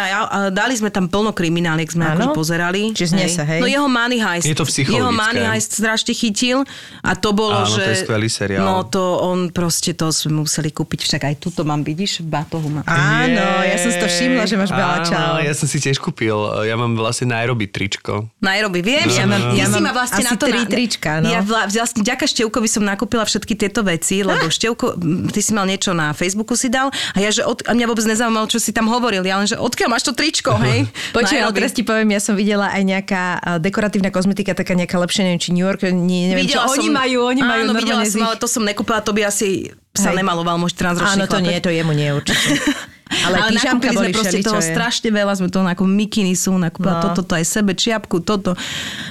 [0.53, 2.13] dali sme tam plno krimináliek, sme Áno?
[2.15, 2.93] akože pozerali.
[2.93, 3.61] Čiže znese, hej?
[3.61, 4.45] No jeho Money Heist.
[4.45, 5.01] Je to psychologické.
[5.01, 6.59] Jeho Money Heist strašne chytil
[7.01, 7.85] a to bolo, Áno, to že...
[7.87, 8.61] je skvelý seriál.
[8.63, 12.69] No to on proste, to sme museli kúpiť, však aj tuto mám, vidíš, v batohu
[12.69, 12.85] mám.
[12.85, 15.33] Áno, ja som si to všimla, že máš veľa čau.
[15.41, 18.29] Ja som si tiež kúpil, ja mám vlastne Nairobi tričko.
[18.39, 20.45] Nairobi, viem, Ja že mám- ja mám ma vlastne asi na to...
[20.75, 21.27] trička, no.
[21.27, 25.51] Ja vla, vlastne ďaká Števkovi som nakúpila všetky tieto veci, lebo Števko, m, ty si
[25.51, 28.57] mal niečo na Facebooku si dal a ja, že od, a mňa vôbec nezaujímalo, čo
[28.57, 30.91] si tam hovoril, ja len, že odkiaľ máš to tričko, hej?
[31.11, 31.57] Počuj, ale Nairobi.
[31.57, 33.23] teraz ti poviem, ja som videla aj nejaká
[33.59, 36.97] dekoratívna kozmetika, taká nejaká lepšia, neviem, či New York, nie, neviem, Videla čo oni som-
[36.97, 40.21] majú, oni majú Áno, videla som, ale to som nekúpila, to by asi sa Hej.
[40.21, 42.59] nemaloval môj 14-ročný Áno, to nie, to jemu nie určite.
[43.05, 44.73] Ale, ale nakúpili sme proste toho je.
[44.73, 47.03] strašne veľa, sme toho ako mikiny sú, nakúpila No.
[47.07, 48.57] toto, to aj sebe, čiapku, toto.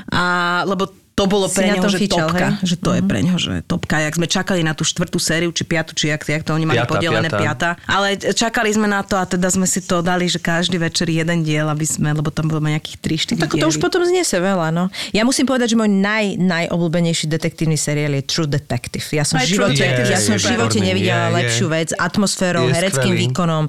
[0.09, 0.23] A,
[0.65, 2.57] lebo to bolo pre neho, že fičal, topka.
[2.57, 2.65] hej?
[2.65, 4.01] Že to je pre neho, že topka.
[4.01, 6.81] Jak sme čakali na tú štvrtú sériu, či piatu, či jak, jak to oni mali
[6.81, 7.77] Piata, podelené, piata.
[7.77, 7.85] piata.
[7.85, 11.41] Ale čakali sme na to a teda sme si to dali, že každý večer jeden
[11.41, 12.97] diel, aby sme, lebo tam bolo nejakých
[13.37, 14.89] 3-4 Tak to už potom znese veľa, no.
[15.09, 19.05] Ja musím povedať, že môj naj, najobľúbenejší detektívny seriál je True Detective.
[19.11, 21.37] Ja som Aj v živote, Detective ja je som v živote výborný, nevidela je, je.
[21.37, 23.23] lepšiu vec, atmosférou, Je hereckým skvelý.
[23.29, 23.63] výkonom.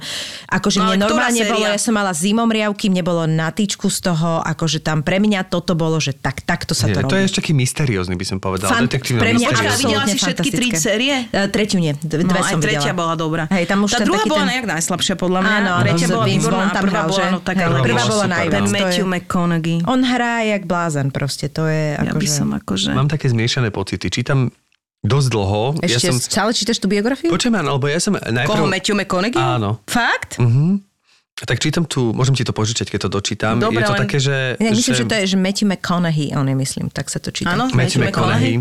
[0.49, 4.01] Akože No, mne normálne bolo, ja som mala zimom riavky, mne bolo na týčku z
[4.03, 7.21] toho, akože tam pre mňa toto bolo, že tak, takto sa Nie, to to robí.
[7.21, 8.71] je ešte taký mysteriózny, by som povedal.
[8.71, 11.27] Fant- Detektívno pre mňa videla si všetky tri série?
[11.35, 13.01] E, tretiu nie, dve no, som aj tretia videla.
[13.03, 13.43] bola dobrá.
[13.51, 14.51] Hej, tam už tá druhá taký bola ten...
[14.55, 15.51] nejak najslabšia podľa mňa.
[15.59, 18.55] Áno, áno, tretia bola výborná a tam prvá bola no, taká Prvá Prvá bola najviac.
[18.55, 19.77] Ten to je- Matthew McConaughey.
[19.91, 22.23] On hrá jak blázan proste, to je Ja akože...
[22.23, 22.91] by som akože...
[22.95, 24.07] Mám také zmiešané pocity.
[24.07, 24.55] Čítam
[25.03, 25.63] dosť dlho.
[25.83, 26.17] Ešte ja som...
[26.23, 27.35] stále čítaš tú biografiu?
[27.35, 28.47] Počujem, lebo ja som najprv...
[28.47, 29.43] Koho, Matthew McConaughey?
[29.43, 29.83] Áno.
[29.91, 30.39] Fakt?
[30.39, 30.94] Mhm.
[31.35, 33.59] Tak čítam tu, môžem ti to požičať, keď to dočítam.
[33.59, 34.55] Dobre, je to len- také, že...
[34.63, 35.03] Ja myslím, že...
[35.03, 37.59] to je, že Matthew McConaughey, on je, myslím, tak sa to číta.
[37.59, 37.67] Áno.
[37.75, 38.55] Matthew Matthew McConaughey.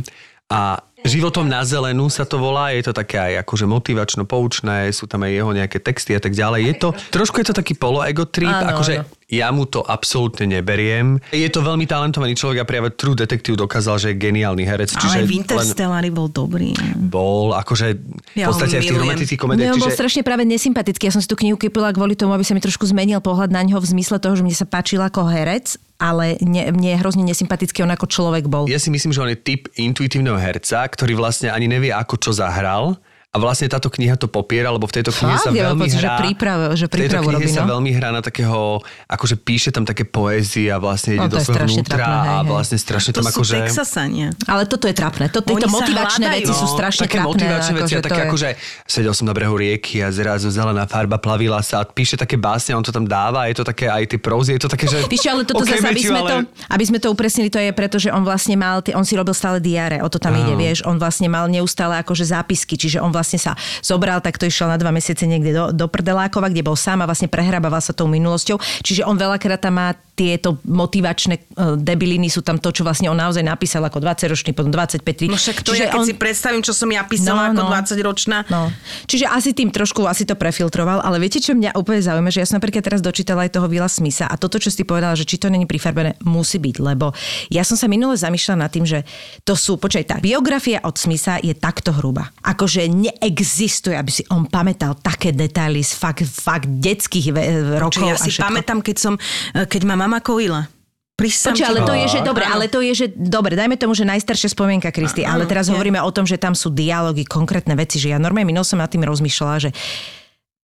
[0.50, 5.06] A životom na zelenú sa to volá, je to také aj akože motivačno poučné, sú
[5.06, 6.62] tam aj jeho nejaké texty a tak ďalej.
[6.66, 9.08] Je to, trošku je to taký polo-ego trip, Áno, akože áno.
[9.34, 11.18] Ja mu to absolútne neberiem.
[11.34, 14.94] Je to veľmi talentovaný človek a práve True Detective dokázal, že je geniálny herec.
[14.94, 16.78] Čiže Ale v len Interstellari bol dobrý.
[16.96, 19.74] bol, akože v Ja podstate aj v tých romantických komediách.
[19.74, 21.10] on bol Čiže strašne práve nesympatický.
[21.10, 23.66] Ja som si tú knihu kúpila kvôli tomu, aby sa mi trošku zmenil pohľad na
[23.66, 27.24] ňo v zmysle toho, že mne sa páčil ako herec, ale ne, mne je hrozne
[27.26, 28.70] nesympatický on ako človek bol.
[28.70, 32.32] ja si myslím, že on je typ intuitívneho herca, ktorý vlastne ani nevie, ako čo
[32.36, 33.00] zahral
[33.34, 35.44] A vlastne táto kniha to popiera, lebo v tejto knihe Fakt?
[35.44, 36.18] sa Ja veľmi pocit, že hrá...
[36.18, 37.74] príprav- že v tejto knihe robí, sa no.
[37.74, 41.44] veľmi hrá na takého, akože píše tam také poézie a vlastne ide No, to do
[41.44, 43.56] svojho vnútra trapné, hej, a vlastne strašne To tam sú akože...
[43.64, 44.28] Texasania.
[44.46, 45.26] Ale toto je trapné.
[45.28, 46.40] To, tieto motivačné hľadajú.
[46.40, 47.30] veci sú No, strašne také trapné.
[47.34, 48.50] motivačné veci a akože také je- akože
[48.86, 52.72] sedel som na brehu rieky a zrazu zelená farba plavila sa a píše také básne,
[52.72, 55.02] on to tam dáva, je to také aj tie prózy, je to také, že...
[55.24, 56.38] Čo, ale toto zase, aby sme, ale- to,
[56.70, 59.58] aby sme to upresnili, to je preto, že on vlastne mal, on si robil stále
[59.58, 63.40] diáre, o to tam ide, vieš, on vlastne mal neustále akože zápisky, čiže on vlastne
[63.40, 67.00] sa zobral, tak to išiel na dva mesiace niekde do, do Prdelákova, kde bol sám
[67.02, 72.30] a vlastne prehrabával sa tou minulosťou, čiže on veľakrát tam má tieto motivačné uh, debiliny,
[72.30, 75.74] sú tam to, čo vlastne on naozaj napísal ako 20-ročný, potom 25 No však to
[75.74, 77.70] ja, keď si predstavím, čo som ja písala No, ako no.
[77.74, 78.38] 20-ročná.
[78.48, 78.70] No.
[79.10, 82.48] Čiže asi tým trošku asi to prefiltroval, ale viete, čo mňa úplne zaujíma, že ja
[82.48, 85.42] som napríklad teraz dočítala aj toho Vila Smitha a toto, čo si povedala, že či
[85.42, 87.10] to není prifarbené, musí byť, lebo
[87.50, 89.02] ja som sa minule zamýšľala nad tým, že
[89.42, 92.30] to sú, počkaj, tá biografia od Smitha je takto hrubá.
[92.46, 97.34] Akože neexistuje, aby si on pamätal také detaily z fakt, fakt detských
[97.82, 97.98] rokov.
[97.98, 98.46] Čo ja si všetko.
[98.46, 99.14] pamätám, keď som,
[99.54, 100.68] keď ma mama kojila.
[101.14, 104.02] Prísam Počkaj, ale to je, že dobre, ale to je, že dobre, dajme tomu, že
[104.02, 105.78] najstaršia spomienka Kristy, ale teraz je.
[105.78, 108.90] hovoríme o tom, že tam sú dialógy, konkrétne veci, že ja normálne minul som nad
[108.90, 109.70] tým rozmýšľala, že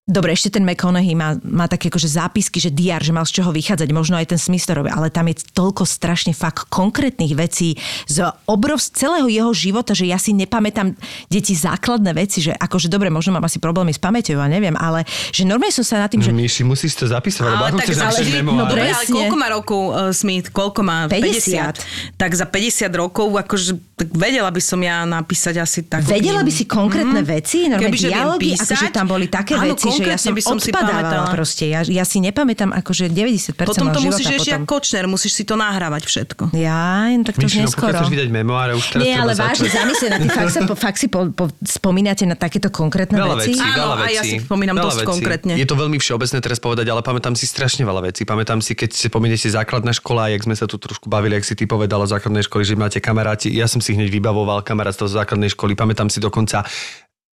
[0.09, 3.53] Dobre, ešte ten McConaughey má, má také akože zápisky, že diar, že mal z čoho
[3.53, 7.77] vychádzať, možno aj ten Smith to robí, ale tam je toľko strašne fakt konkrétnych vecí
[8.09, 10.97] z obrov z celého jeho života, že ja si nepamätám
[11.29, 15.05] deti základné veci, že akože dobre, možno mám asi problémy s pamäťou, ja neviem, ale
[15.29, 17.97] že normálne som sa nad tým, že Myši, musíš to zapísať, lebo Ale tak chceš
[18.01, 18.57] napísať záleží, memoár?
[18.57, 20.49] no dobre, ale koľko má rokov uh, Smith?
[20.49, 21.05] Koľko má?
[21.05, 22.17] 50.
[22.17, 22.17] 50.
[22.17, 26.07] Tak za 50 rokov, akože tak vedela by som ja napísať asi tak.
[26.07, 30.11] Vedela by si konkrétne veci, normálne dialógy, písať, akože tam boli také áno, veci, že
[30.15, 31.27] ja som by som si pamätala.
[31.29, 31.67] proste.
[31.67, 35.59] Ja, ja si nepamätám akože 90% Potom to musíš ešte ako Kočner, musíš si to
[35.59, 36.55] nahrávať všetko.
[36.55, 37.97] Ja, tak to už neskoro.
[37.99, 40.97] chceš vydať memoáre, už teraz Nie, ale vážne, zamyslieť na tým, fakt, sa, po, fakt
[41.01, 43.59] si po, po, spomínate na takéto konkrétne Veľa veci?
[43.59, 45.09] Áno, veľa a ja si spomínam veľa dosť vecí.
[45.09, 45.53] konkrétne.
[45.57, 48.23] Je to veľmi všeobecné teraz povedať, ale pamätám si strašne veľa vecí.
[48.23, 51.53] Pamätám si, keď si spomeniete základná škola, jak sme sa tu trošku bavili, jak si
[51.57, 53.51] ty povedala základnej školy, že máte kamaráti.
[53.51, 55.73] Ja som si hneď vybavoval kamarátstvo z základnej školy.
[55.73, 56.63] Pamätám si dokonca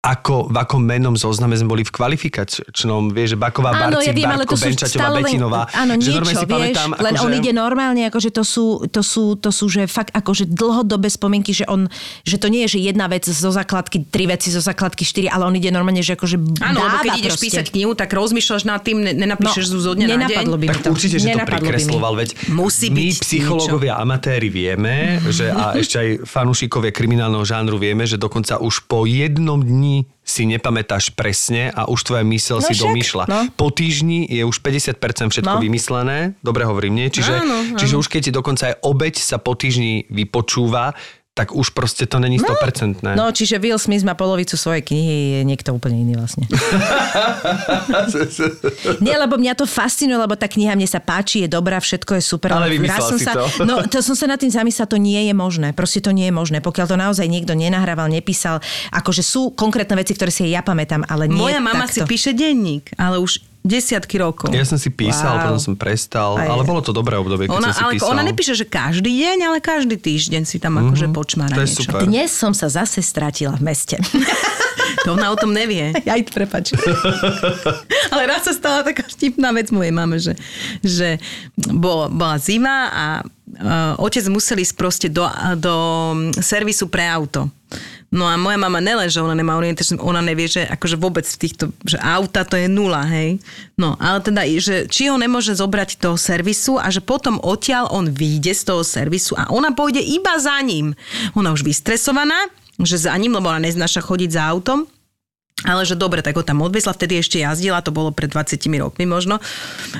[0.00, 4.16] ako, v akom menom zozname sme boli v kvalifikačnom, vieš, že Baková, Áno, ja Barcik,
[4.16, 5.62] viem, ale Bartko, to sú Benčaťová, Betinová.
[5.70, 9.04] áno, že niečo, si vieš, pamätám, len akože- on ide normálne, akože to sú, to
[9.04, 11.84] sú, to sú, že fakt akože dlhodobé spomienky, že on,
[12.24, 15.44] že to nie je, že jedna vec zo základky, tri veci zo základky, štyri, ale
[15.44, 17.44] on ide normálne, že akože Áno, lebo keď ideš proste.
[17.52, 20.20] písať knihu, tak rozmýšľaš nad tým, ne- nenapíšeš no, zo dňa na deň.
[20.24, 20.88] nenapadlo by mi Tak to.
[20.90, 26.88] určite, že to prikresloval, veď Musí my psychológovia amatéri vieme, že a ešte aj fanúšikovia
[26.88, 29.89] kriminálneho žánru vieme, že dokonca už po jednom dni
[30.20, 33.24] si nepamätáš presne a už tvoja mysel No si však, domýšľa.
[33.26, 33.38] no.
[33.52, 34.94] Po týždni je už 50%
[35.28, 35.60] všetko No.
[35.60, 37.08] vymyslené, dobre hovorím, nie?
[37.08, 37.76] Čiže, Áno, áno.
[37.76, 40.94] čiže už keď ti dokonca aj obeď sa po týždni vypočúva,
[41.40, 43.00] tak už proste to není 100%.
[43.16, 46.44] No, čiže Will Smith má polovicu svojej knihy, je niekto úplne iný vlastne.
[49.00, 52.22] Nie, lebo mňa to fascinuje, lebo tá kniha mne sa páči, je dobrá, všetko je
[52.22, 52.52] super.
[52.52, 53.64] Ale raz som si sa, to.
[53.64, 55.72] No, to som sa nad tým zamyslela, to nie je možné.
[55.72, 56.60] Proste to nie je možné.
[56.60, 58.60] Pokiaľ to naozaj niekto nenahrával, nepísal,
[58.92, 62.04] akože sú konkrétne veci, ktoré si ja pamätám, ale nie Moja mama takto.
[62.04, 64.48] si píše denník, ale už desiatky rokov.
[64.50, 65.42] Ja som si písal, Wow.
[65.46, 68.08] potom som prestal, Aj- ale bolo to dobré obdobie, keď Ona, som si ale písal.
[68.08, 71.84] ona nepíše, že každý deň, ale každý týždeň si tam akože počmára to je niečo.
[71.84, 72.00] super.
[72.02, 73.96] Dnes som sa zase stratila v meste.
[75.00, 75.96] To ona o tom nevie.
[76.04, 76.76] Aj prepač.
[78.12, 80.36] Ale raz sa stala taká vtipná vec mojej mame, že,
[80.82, 81.16] že
[81.56, 85.24] bol, bola zima a uh, otec musel ísť proste do,
[85.56, 85.74] do
[86.36, 87.48] servisu pre auto.
[88.10, 91.40] No a moja mama nelen, že ona nemá orientačný, ona nevie, že akože vôbec v
[91.46, 93.38] týchto, že auta to je nula, hej.
[93.78, 98.10] No, ale teda, že či ho nemôže zobrať do servisu a že potom odtiaľ on
[98.10, 100.98] vyjde z toho servisu a ona pôjde iba za ním.
[101.38, 102.50] Ona už vystresovaná,
[102.82, 104.90] že za ním, lebo ona neznáša chodiť za autom.
[105.64, 109.04] Ale že dobre, tak ho tam odviezla, vtedy ešte jazdila, to bolo pred 20 rokmi
[109.04, 109.42] možno.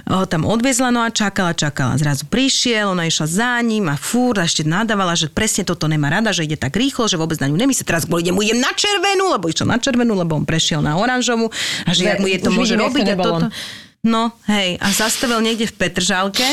[0.08, 2.00] Ho tam odviezla, no a čakala, čakala.
[2.00, 6.08] Zrazu prišiel, ona išla za ním a fúr, a ešte nadávala, že presne toto nemá
[6.08, 7.84] rada, že ide tak rýchlo, že vôbec na ňu nemyslí.
[7.84, 11.52] Teraz bol, idem, idem na červenú, lebo išiel na červenú, lebo on prešiel na oranžovú
[11.84, 13.46] a že jak mu je to môže vidím, robiť a toto.
[14.00, 16.46] No, hej, a zastavil niekde v Petržálke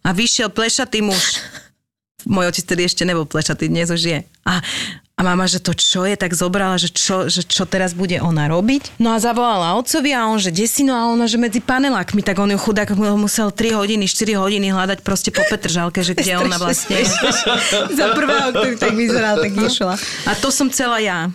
[0.00, 1.36] a vyšiel plešatý muž.
[2.24, 4.18] Môj otec tedy ešte nebol plešatý, dnes už je.
[4.48, 4.64] A,
[5.14, 8.50] a mama, že to čo je, tak zobrala, že čo, že čo teraz bude ona
[8.50, 8.98] robiť.
[8.98, 12.50] No a zavolala otcovi a on, že desino a ona, že medzi panelákmi, tak on
[12.50, 16.98] ju chudák musel 3 hodiny, 4 hodiny hľadať proste po Petržalke, že kde ona vlastne
[16.98, 17.06] je.
[17.98, 19.94] Za prvého, ktorý tak vyzeral, tak išla.
[20.26, 21.30] A to som celá ja.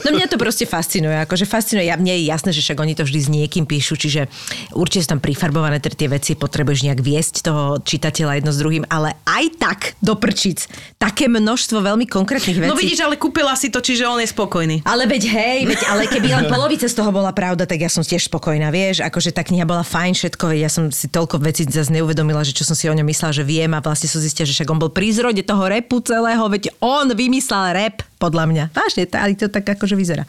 [0.00, 1.92] No mňa to proste fascinuje, akože fascinuje.
[1.92, 4.32] Ja, mne je jasné, že však oni to vždy s niekým píšu, čiže
[4.72, 8.84] určite sú tam prifarbované tie tie veci, potrebuješ nejak viesť toho čitateľa jedno s druhým,
[8.88, 12.70] ale aj tak do prčic také množstvo veľmi konkrétnych vecí.
[12.72, 14.86] No vidíš, nič, ale kúpila si to, čiže on je spokojný.
[14.86, 18.06] Ale veď hej, veď, ale keby len polovica z toho bola pravda, tak ja som
[18.06, 21.66] tiež spokojná, vieš, akože tá kniha bola fajn, všetko, veď ja som si toľko vecí
[21.66, 24.46] zase neuvedomila, že čo som si o ňom myslela, že viem a vlastne som zistila,
[24.46, 28.64] že však on bol pri zrode toho repu celého, veď on vymyslel rep, podľa mňa.
[28.72, 30.24] Vážne, tá- ale to tak akože vyzerá.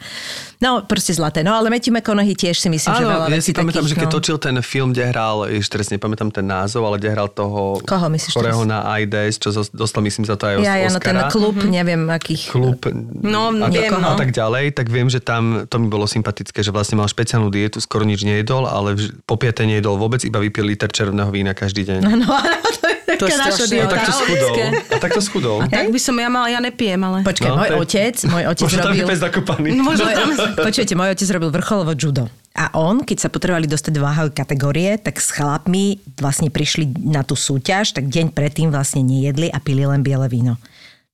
[0.56, 1.40] No, proste zlaté.
[1.40, 3.96] No, ale Matthew McConaughey tiež si myslím, že Áno, veľa ja si pamätám, takých, že
[3.98, 4.14] keď no.
[4.14, 8.06] točil ten film, kde hral, ešte teraz nepamätám ten názov, ale kde hral toho, Koho
[8.08, 11.56] myslíš ktorého na AIDS, čo dostal myslím za to aj Ja, ja, no ten klub,
[11.62, 12.48] neviem akých.
[12.48, 12.80] klub
[13.18, 14.16] No, a, viem, a no.
[14.16, 17.78] tak ďalej, tak viem, že tam to mi bolo sympatické, že vlastne mal špeciálnu dietu,
[17.78, 21.84] skoro nič nejedol, ale vž- po piate nejedol vôbec, iba vypil liter červeného vína každý
[21.84, 22.00] deň.
[22.02, 23.76] No, áno, to je To taká naša strašné.
[23.76, 23.92] A dieta.
[23.92, 24.54] takto schudol.
[24.88, 25.56] A takto schudol.
[25.66, 27.22] Tak by som ja mala, ja nepijem, ale...
[27.22, 29.06] Počkaj, No, môj to otec, môj otec Možno tam robil...
[29.06, 29.68] pes zakopaný.
[29.78, 30.28] No, možno tam...
[30.58, 32.26] Počujete, môj otec robil vrcholovo judo.
[32.56, 37.22] A on, keď sa potrebovali dostať do váhové kategórie, tak s chlapmi vlastne prišli na
[37.22, 40.58] tú súťaž, tak deň predtým vlastne nejedli a pili len biele víno.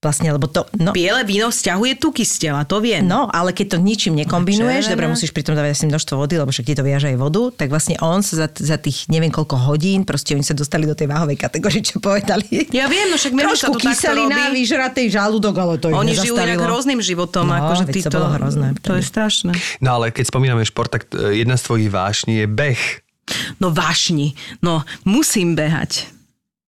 [0.02, 0.66] Vlastne, lebo to...
[0.74, 3.06] No, Biele víno stiahuje tuky z tela, to viem.
[3.06, 6.50] No, ale keď to ničím nekombinuješ, dobre, musíš pri tom dávať asi množstvo vody, lebo
[6.50, 9.54] však ti to viaže aj vodu, tak vlastne on sa za, za tých neviem koľko
[9.70, 12.66] hodín, proste oni sa dostali do tej váhovej kategórie, čo povedali.
[12.74, 14.58] Ja viem, no však že sa Trošku to takto kyselina, robí.
[14.58, 18.66] vyžratej žalúdok, ale to Oni žijú inak rôznym životom, No, akože veď to bolo hrozné
[18.82, 19.52] To je strašné.
[19.78, 22.82] No ale keď spomíname šport, tak e, jedna z tvojich vášní je beh.
[23.62, 24.34] No vášni.
[24.66, 26.10] No, musím behať.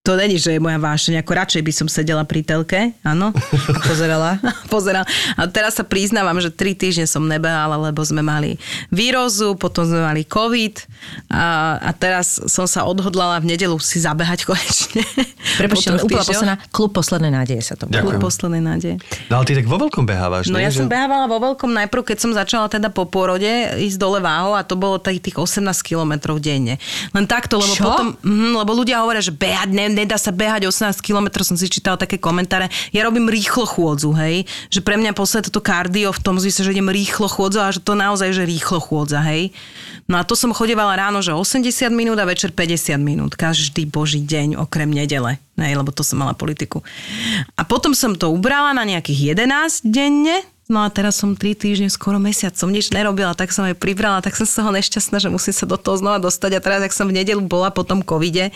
[0.04, 3.32] To není, že je moja vášeň, ako radšej by som sedela pri telke, áno.
[3.32, 4.36] A pozerala.
[4.68, 5.08] Pozerala.
[5.32, 8.60] A teraz sa priznávam, že tri týždne som nebehala, lebo sme mali
[8.92, 10.76] vírozu, potom sme mali COVID
[11.32, 11.44] a,
[11.80, 15.08] a teraz som sa odhodlala v nedelu si zabehať konečne.
[15.56, 18.04] Troch úplne posledná, klub poslednej nádeje sa to Ďakujem.
[18.04, 18.94] Klub poslednej nádeje.
[19.32, 20.68] No ale ty tak vo veľkom behávaš, No nie?
[20.68, 23.48] ja Že- som behávala vo veľkom najprv, keď som začala teda po porode
[23.80, 26.76] ísť dole váhou a to bolo tých, tých 18 kilometrov denne.
[27.16, 27.88] Len takto, lebo Čo?
[27.88, 31.70] potom, mm, lebo ľudia hovoria, že behať, ne, nedá sa behať 18 kilometrov, som si
[31.70, 32.66] čítala také komentáre.
[32.90, 36.74] Ja robím rýchlo chôdzu, hej, že pre mňa posledné toto kardio v tom zmysle, že
[36.74, 39.54] idem rýchlo chôdzu a že to naozaj, že rýchlo chôdza, hej.
[40.10, 44.20] No a to som chodievala ráno, že 80 minút a večer 50 minút, každý boží
[44.20, 46.82] deň, okrem nedele, hej, lebo to som mala politiku.
[47.54, 51.92] A potom som to ubrala na nejakých 11 denne, No a teraz som 3 týždne,
[51.92, 55.28] skoro mesiac, som nič nerobila, tak som aj pribrala, tak som z toho nešťastná, že
[55.28, 56.56] musím sa do toho znova dostať.
[56.56, 58.48] A teraz, ak som v nedelu bola po tom covide,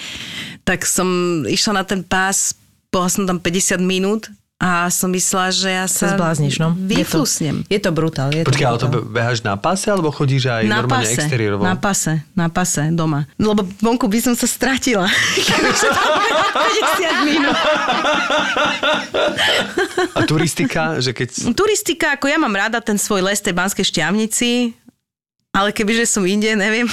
[0.65, 2.57] tak som išla na ten pás,
[2.89, 6.75] bola som tam 50 minút a som myslela, že ja Sa zblázniš, no.
[6.75, 7.63] Je to, vyflusnem.
[7.71, 8.35] je to brutál.
[8.35, 11.63] Je to Počkaj, ale to beháš na páse, alebo chodíš aj Na normálne pase, exteriérovo?
[11.63, 13.31] na pase, na pase, doma.
[13.39, 15.07] Lebo vonku by som sa stratila.
[15.39, 16.51] Kebyže tam behám
[17.23, 17.59] 50 minút.
[20.11, 21.55] A turistika, že keď...
[21.55, 24.75] Turistika, ako ja mám rada ten svoj les tej Banskej šťavnici,
[25.51, 26.87] ale kebyže som inde, neviem.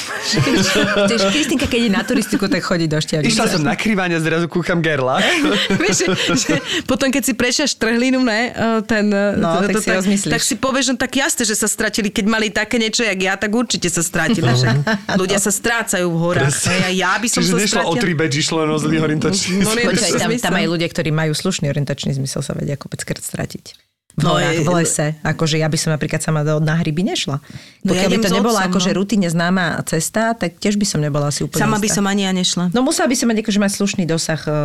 [1.06, 3.30] Tiež Kristinka, keď ide na turistiku, tak chodí do šťavnice.
[3.30, 5.22] Išla som na krývanie, zrazu kúkam gerla.
[5.70, 6.54] Vieš, že, že
[6.84, 10.32] potom keď si prešiaš trhlinu, ne, e, ten, e, No, tak si rozmyslíš.
[10.34, 12.10] tak si povieš, no tak jasne, že sa stratili.
[12.10, 14.48] Keď mali také niečo, jak ja, tak určite sa stratili.
[14.48, 14.76] Však
[15.14, 16.56] ľudia sa strácajú v horách.
[16.90, 18.02] Ja, ja by som Čiže sa nešlo o stratila.
[18.02, 19.62] tri beč, išlo len o zlý orientačný.
[19.62, 22.76] No, nie, Počkaj, to tam, tam aj ľudia, ktorí majú slušný orientačný zmysel, sa vedia
[22.76, 23.78] kopeckrát stratiť.
[24.16, 25.08] V No, horách, v lese.
[25.28, 27.44] Akože ja by som napríklad sama do, na hryby nešla.
[27.84, 28.98] No ja Pokiaľ by idem to nebola otcom, akože no.
[29.04, 32.00] rutine známa cesta, tak tiež by som nebola asi úplne Sama by istá.
[32.00, 32.72] som ani ja nešla.
[32.72, 34.58] No musela by som mať akože mať slušný dosah uh, uh,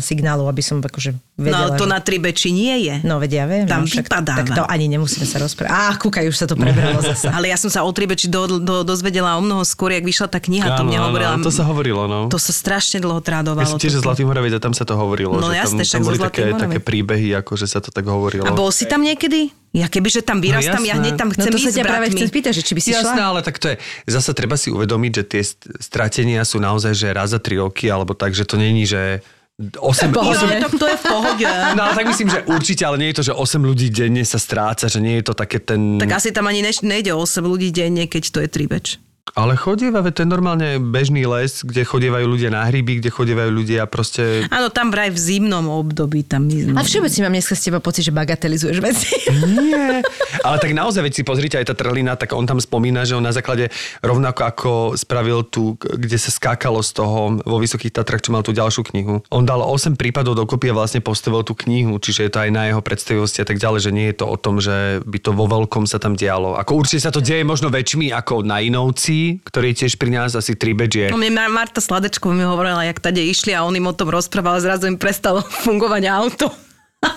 [0.00, 1.52] signálu, aby som akože vedela.
[1.52, 1.92] No ale to že...
[1.92, 2.94] na tri beči nie je.
[3.04, 3.68] No vedia, viem.
[3.68, 4.38] Tam no, však, vypadáva.
[4.40, 5.70] Tak to ani nemusíme sa rozprávať.
[5.70, 7.28] Á, kúkaj, už sa to prebralo zase.
[7.28, 10.40] Ale ja som sa o Tribeči do, do, dozvedela o mnoho skôr, jak vyšla tá
[10.40, 11.36] kniha, to Áno, mne áno, hovorila.
[11.44, 12.32] to sa hovorilo, no.
[12.32, 13.68] To sa strašne dlho Ja tradovalo.
[13.68, 14.00] som tiež.
[14.00, 15.36] Zlatý Moravec a tam sa to hovorilo.
[15.36, 18.48] No že jasné, tam, tam boli také, také príbehy, ako že sa to tak hovorilo.
[18.70, 19.50] Bol si tam niekedy?
[19.70, 21.02] Ja kebyže tam vyrastám, ja jasné.
[21.02, 22.80] hneď tam No chcem to sa ísť s ťa práve chcem spýtať, že či by
[22.82, 23.30] si Jasné, šla.
[23.34, 27.06] ale tak to je, zase treba si uvedomiť, že tie st- stratenia sú naozaj, že
[27.14, 29.22] raz za tri roky, alebo tak, že to není, že
[29.60, 30.42] 8, pohode.
[30.42, 31.46] No, tak to je v pohode.
[31.76, 34.40] No ale tak myslím, že určite, ale nie je to, že 8 ľudí denne sa
[34.40, 36.00] stráca, že nie je to také ten...
[36.00, 38.96] Tak asi tam ani nejde o 8 ľudí denne, keď to je tribeč.
[39.34, 43.86] Ale chodieva, to je normálne bežný les, kde chodievajú ľudia na hryby, kde chodievajú ľudia
[43.86, 44.46] proste...
[44.50, 46.74] Áno, tam vraj v zimnom období tam my sme.
[46.74, 49.14] A všeobecne mám dneska z teba pocit, že bagatelizuješ veci.
[49.30, 50.02] Nie.
[50.46, 53.22] Ale tak naozaj, veď si pozrite aj tá trlina, tak on tam spomína, že on
[53.22, 53.70] na základe
[54.02, 58.50] rovnako ako spravil tu, kde sa skákalo z toho vo Vysokých Tatrach, čo mal tú
[58.50, 59.22] ďalšiu knihu.
[59.30, 62.72] On dal 8 prípadov dokopy a vlastne postavil tú knihu, čiže je to aj na
[62.72, 65.46] jeho predstavivosti a tak ďalej, že nie je to o tom, že by to vo
[65.46, 66.58] veľkom sa tam dialo.
[66.58, 69.09] Ako určite sa to deje možno väčšmi ako na Inovci,
[69.44, 71.06] ktorý tiež pri nás asi tri je.
[71.10, 74.08] No, mne Mar- Marta Sladečko mi hovorila, jak tade išli a on im o tom
[74.08, 76.69] rozprával a zrazu im prestalo fungovať auto.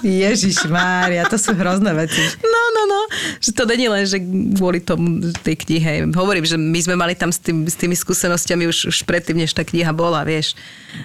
[0.03, 2.19] Ježiš Mária, to sú hrozné veci.
[2.39, 3.01] No, no, no.
[3.39, 4.19] Že to není len, že
[4.55, 6.07] kvôli tomu tej knihe.
[6.15, 9.51] Hovorím, že my sme mali tam s, tým, s tými skúsenostiami už, už predtým, než
[9.51, 10.55] tá kniha bola, vieš.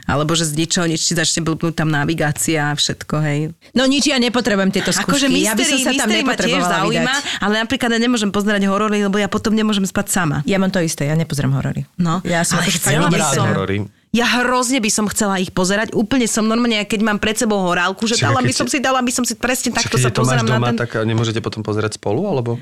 [0.06, 3.38] Alebo že z ničoho nič ti začne blbnúť tam navigácia a všetko, hej.
[3.74, 5.26] No nič, ja nepotrebujem tieto skúšky.
[5.26, 7.42] Akože ja by som mystery, sa tam mystery ma tiež zaujíma, vydať.
[7.42, 10.36] ale napríklad ja nemôžem pozerať horory, lebo ja potom nemôžem spať sama.
[10.46, 11.82] Ja mám to isté, ja nepozerám horory.
[11.98, 13.46] No, ja som ale akože chcela by som.
[13.50, 13.97] horory.
[14.08, 15.92] Ja hrozne by som chcela ich pozerať.
[15.92, 19.00] Úplne som normálne, keď mám pred sebou horálku, že Čiže dala by som si, dala
[19.04, 20.80] by som si presne takto sa pozerám na doma, ten...
[20.80, 22.56] tak nemôžete potom pozerať spolu, alebo?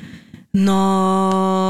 [0.56, 0.80] No...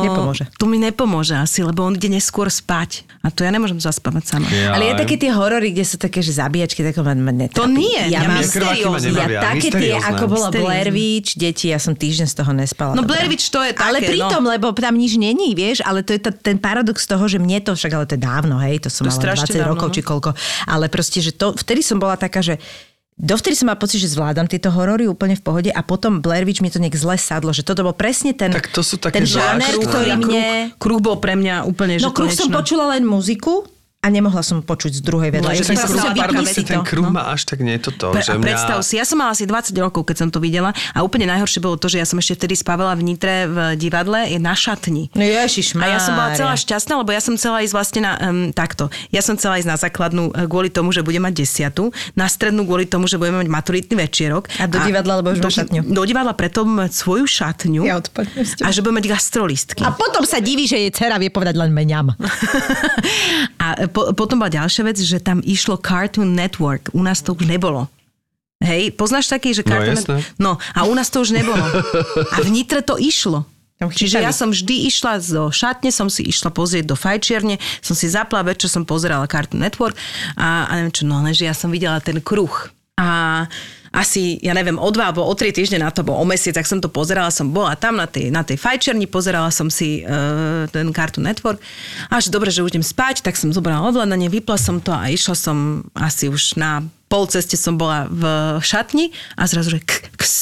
[0.07, 0.47] Nepomôže.
[0.63, 3.03] To mi nepomôže asi, lebo on ide neskôr spať.
[3.27, 4.47] A to ja nemôžem zaspávať sama.
[4.47, 7.59] Ja, Ale je také tie horory, kde sú také, že zabíjačky, tak ma, netrápi.
[7.59, 9.11] To nie, ja ja mám mysteriózne.
[9.11, 10.63] ja také tie, ako bolo Mysteriózne.
[10.63, 12.95] Blair Witch, deti, ja som týždeň z toho nespala.
[12.95, 13.03] No.
[13.03, 14.55] Blair Witch to je také, Ale pritom, no.
[14.55, 17.75] lebo tam nič není, vieš, ale to je ta, ten paradox toho, že mne to,
[17.75, 19.95] však ale to je dávno, hej, to som To mala strašne 20 dávno, rokov no.
[19.99, 20.31] či koľko,
[20.71, 22.63] ale proste, že to, vtedy som bola taká, že
[23.17, 26.61] Dovtedy som mala pocit, že zvládam tieto horory úplne v pohode a potom Blair Witch
[26.61, 29.27] mi to nejak zle sadlo, že toto bol presne ten, Tak to sú také ten
[29.27, 30.77] žáner, ktorý Ja mne...
[30.77, 33.65] kruh, kruh bol pre mňa úplne, No že kruh som počula len muziku
[34.03, 35.51] a nemohla som počuť z druhej vedľa.
[35.51, 36.87] No, som proste pardon, vypni ten to.
[36.87, 37.27] kruh No.
[37.27, 38.45] až tak nie toto, Pre, že mňa...
[38.47, 41.59] predstav si, ja som mala asi 20 rokov, keď som to videla a úplne najhoršie
[41.59, 45.11] bolo to, že ja som ešte vtedy spávala v Nitre v divadle je na šatni.
[45.11, 48.13] No ježiš, A ja som bola celá šťastná, lebo ja som chcela ísť vlastne na
[48.23, 48.95] um, takto.
[49.11, 52.63] Ja som chcela ísť na základnú eh, kvôli tomu, že budem mať desiatu, na strednú
[52.63, 54.47] kvôli tomu, že budeme mať maturitný večierok.
[54.63, 55.83] A do divadla, lebo už do, šatňu.
[55.83, 59.83] Do divadla preto mať svoju šatňu Ja odpadnem a že budem mať gastrolistky.
[59.83, 62.15] A potom sa diví, že jej dcera vie povedať len meňam.
[63.67, 66.95] A po, potom bola ďalšia vec, že tam išlo Cartoon Network.
[66.95, 67.91] U nás to už nebolo.
[68.63, 70.17] Hej, poznáš taký, že No, Cartoon jasné.
[70.41, 71.61] No, a u nás to už nebolo.
[72.33, 73.45] A v Nitre to išlo.
[73.77, 78.09] Čiže ja som vždy išla zo šatne, som si išla pozrieť do fajčierne, som si
[78.09, 79.93] zapla, večer som pozerala Cartoon Network
[80.33, 82.73] a, a neviem čo, no lenže ja som videla ten kruh.
[82.97, 83.45] A
[83.97, 86.69] asi, ja neviem, o dva alebo o tri týždne na to, alebo o mesiac, tak
[86.69, 90.69] som to pozerala, som bola tam na tej, na tej fajčerni, pozerala som si uh,
[90.69, 91.57] ten Cartoon Network.
[92.13, 95.09] A že dobre, že už idem spať, tak som zobrala ovládanie, vypla som to a
[95.09, 98.23] išla som asi už na pol ceste som bola v
[98.61, 100.35] šatni a zrazu, že k, ks,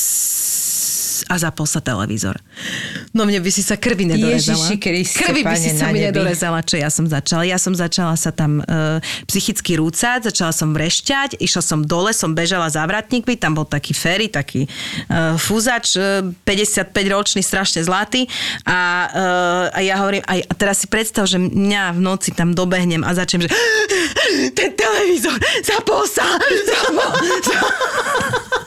[1.35, 2.39] a zapol sa televízor.
[3.11, 4.55] No mne by si sa krvi nedorezala.
[4.55, 7.43] Ježiši Kriste, krvi by si sa mi nedorezala, čo ja som začala.
[7.43, 12.39] Ja som začala sa tam e, psychicky rúcať, začala som vrešťať, išla som dole, som
[12.39, 14.69] bežala za vratníkmi, tam bol taký ferry, taký e,
[15.43, 18.31] fúzač, e, 55-ročný, strašne zlatý
[18.63, 18.79] a,
[19.11, 19.27] e,
[19.75, 23.11] a ja hovorím, aj, a teraz si predstav, že mňa v noci tam dobehnem a
[23.11, 23.51] začnem, že
[24.59, 25.35] ten televízor,
[25.67, 27.11] zapol sa, zapol
[27.43, 27.59] sa.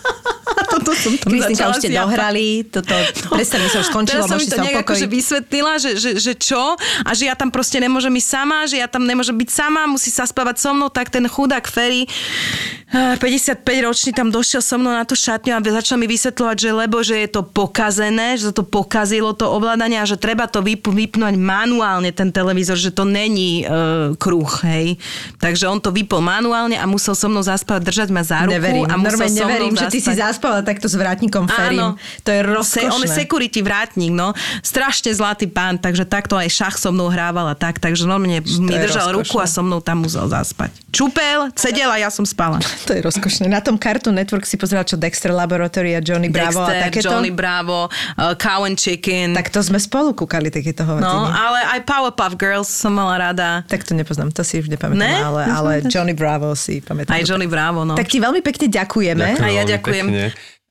[0.87, 2.95] Toto som tam Kristinka, už ste dohrali, toto,
[3.35, 6.79] predstavne sa už skončilo, Teraz som mi to nejak akože vysvetlila, že, že, že čo?
[7.03, 10.07] A že ja tam proste nemôžem ísť sama, že ja tam nemôžem byť sama, musí
[10.07, 14.95] sa spávať so mnou, tak ten chudák Ferry, eh, 55 ročný, tam došiel so mnou
[14.95, 18.63] na tú šatňu a začal mi vysvetľovať, že lebo, že je to pokazené, že to
[18.63, 23.67] pokazilo to ovládanie a že treba to vyp- vypnúť manuálne ten televízor, že to není
[23.67, 24.95] uh, kruh, hej.
[25.43, 28.87] Takže on to vypol manuálne a musel so mnou zaspať, držať ma za ruku Neverím,
[28.87, 31.97] a musel normálne so mnou neverím, že ty si zaspala takto s vrátnikom Ferim.
[32.21, 32.93] To je Se, rozkošné.
[32.93, 34.31] on je security vrátnik, no.
[34.61, 38.69] Strašne zlatý pán, takže takto aj šach so mnou hrával a tak, takže normálne mi
[38.69, 39.17] je držal rozkošné.
[39.17, 40.69] ruku a so mnou tam musel zaspať.
[40.89, 42.61] Čupel, sedela, ja som spala.
[42.85, 43.45] To je rozkošné.
[43.45, 47.09] Na tom Cartoon Network si pozerala, čo Dexter Laboratory a Johnny Bravo a Dexter, takéto.
[47.09, 49.33] Johnny Bravo, uh, Cow and Chicken.
[49.33, 51.27] Tak to sme spolu kúkali takéto no, hovedziny.
[51.33, 53.65] ale aj Powerpuff Girls som mala rada.
[53.65, 55.13] Tak to nepoznám, to si už nepamätám, Ne?
[55.17, 57.11] ale, ale Johnny Bravo si pamätám.
[57.11, 57.93] Aj Johnny Bravo, no.
[57.93, 59.25] Tak ti veľmi pekne ďakujeme.
[59.27, 60.05] Ďakujem A ja ďakujem.
[60.05, 60.25] pekne.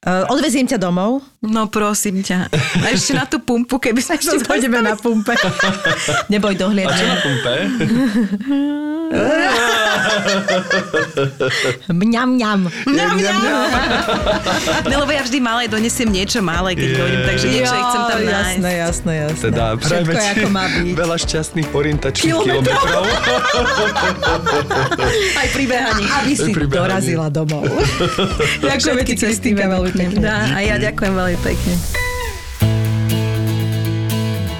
[0.04, 1.24] Odveziem ťa domov.
[1.46, 2.50] No prosím ťa.
[2.82, 5.32] A ešte na tú pumpu, keby sa ešte Pôjdeme na pumpe.
[6.32, 7.54] Neboj, A čo na pumpe?
[11.86, 12.60] Mňam, mňam.
[12.86, 13.40] Mňam, mňam.
[14.86, 16.96] No, lebo ja vždy malé donesiem niečo malé, keď Je.
[16.96, 18.54] dojdem, takže niečo ich chcem tam nájsť.
[18.56, 19.42] Jasné, jasné, jasné.
[19.42, 20.94] Teda Všetko ti ako má byť.
[20.94, 22.76] veľa šťastných orientačných Kilometrov.
[22.76, 23.04] kilometrov.
[25.34, 26.04] Aj pri behaní.
[26.08, 27.66] Aby si dorazila domov.
[28.60, 30.26] Ďakujeme ti, Kristýnka, veľmi pekne.
[30.26, 31.74] A ja ďakujem veľmi pekne.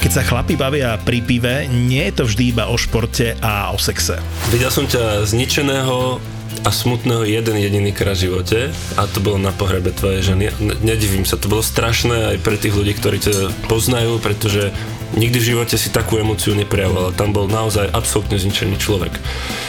[0.06, 3.78] Keď sa chlapi bavia pri pive, nie je to vždy iba o športe a o
[3.78, 4.22] sexe.
[4.54, 6.22] Videl som ťa zničeného
[6.62, 10.54] a smutného jeden jediný krát v živote a to bolo na pohrebe tvojej ženy.
[10.82, 14.70] Nedivím sa, to bolo strašné aj pre tých ľudí, ktorí ťa poznajú, pretože
[15.14, 17.14] nikdy v živote si takú emóciu neprejavoval.
[17.14, 19.14] Tam bol naozaj absolútne zničený človek.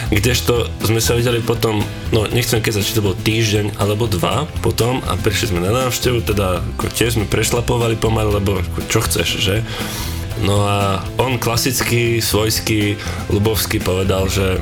[0.10, 5.04] Kdežto sme sa videli potom, no nechcem keď či to bol týždeň alebo dva potom
[5.06, 9.30] a prišli sme na návštevu, teda ako tiež sme prešlapovali pomaly, lebo ako, čo chceš,
[9.38, 9.56] že?
[10.42, 12.98] No a on klasicky, svojský,
[13.34, 14.62] ľubovský povedal, že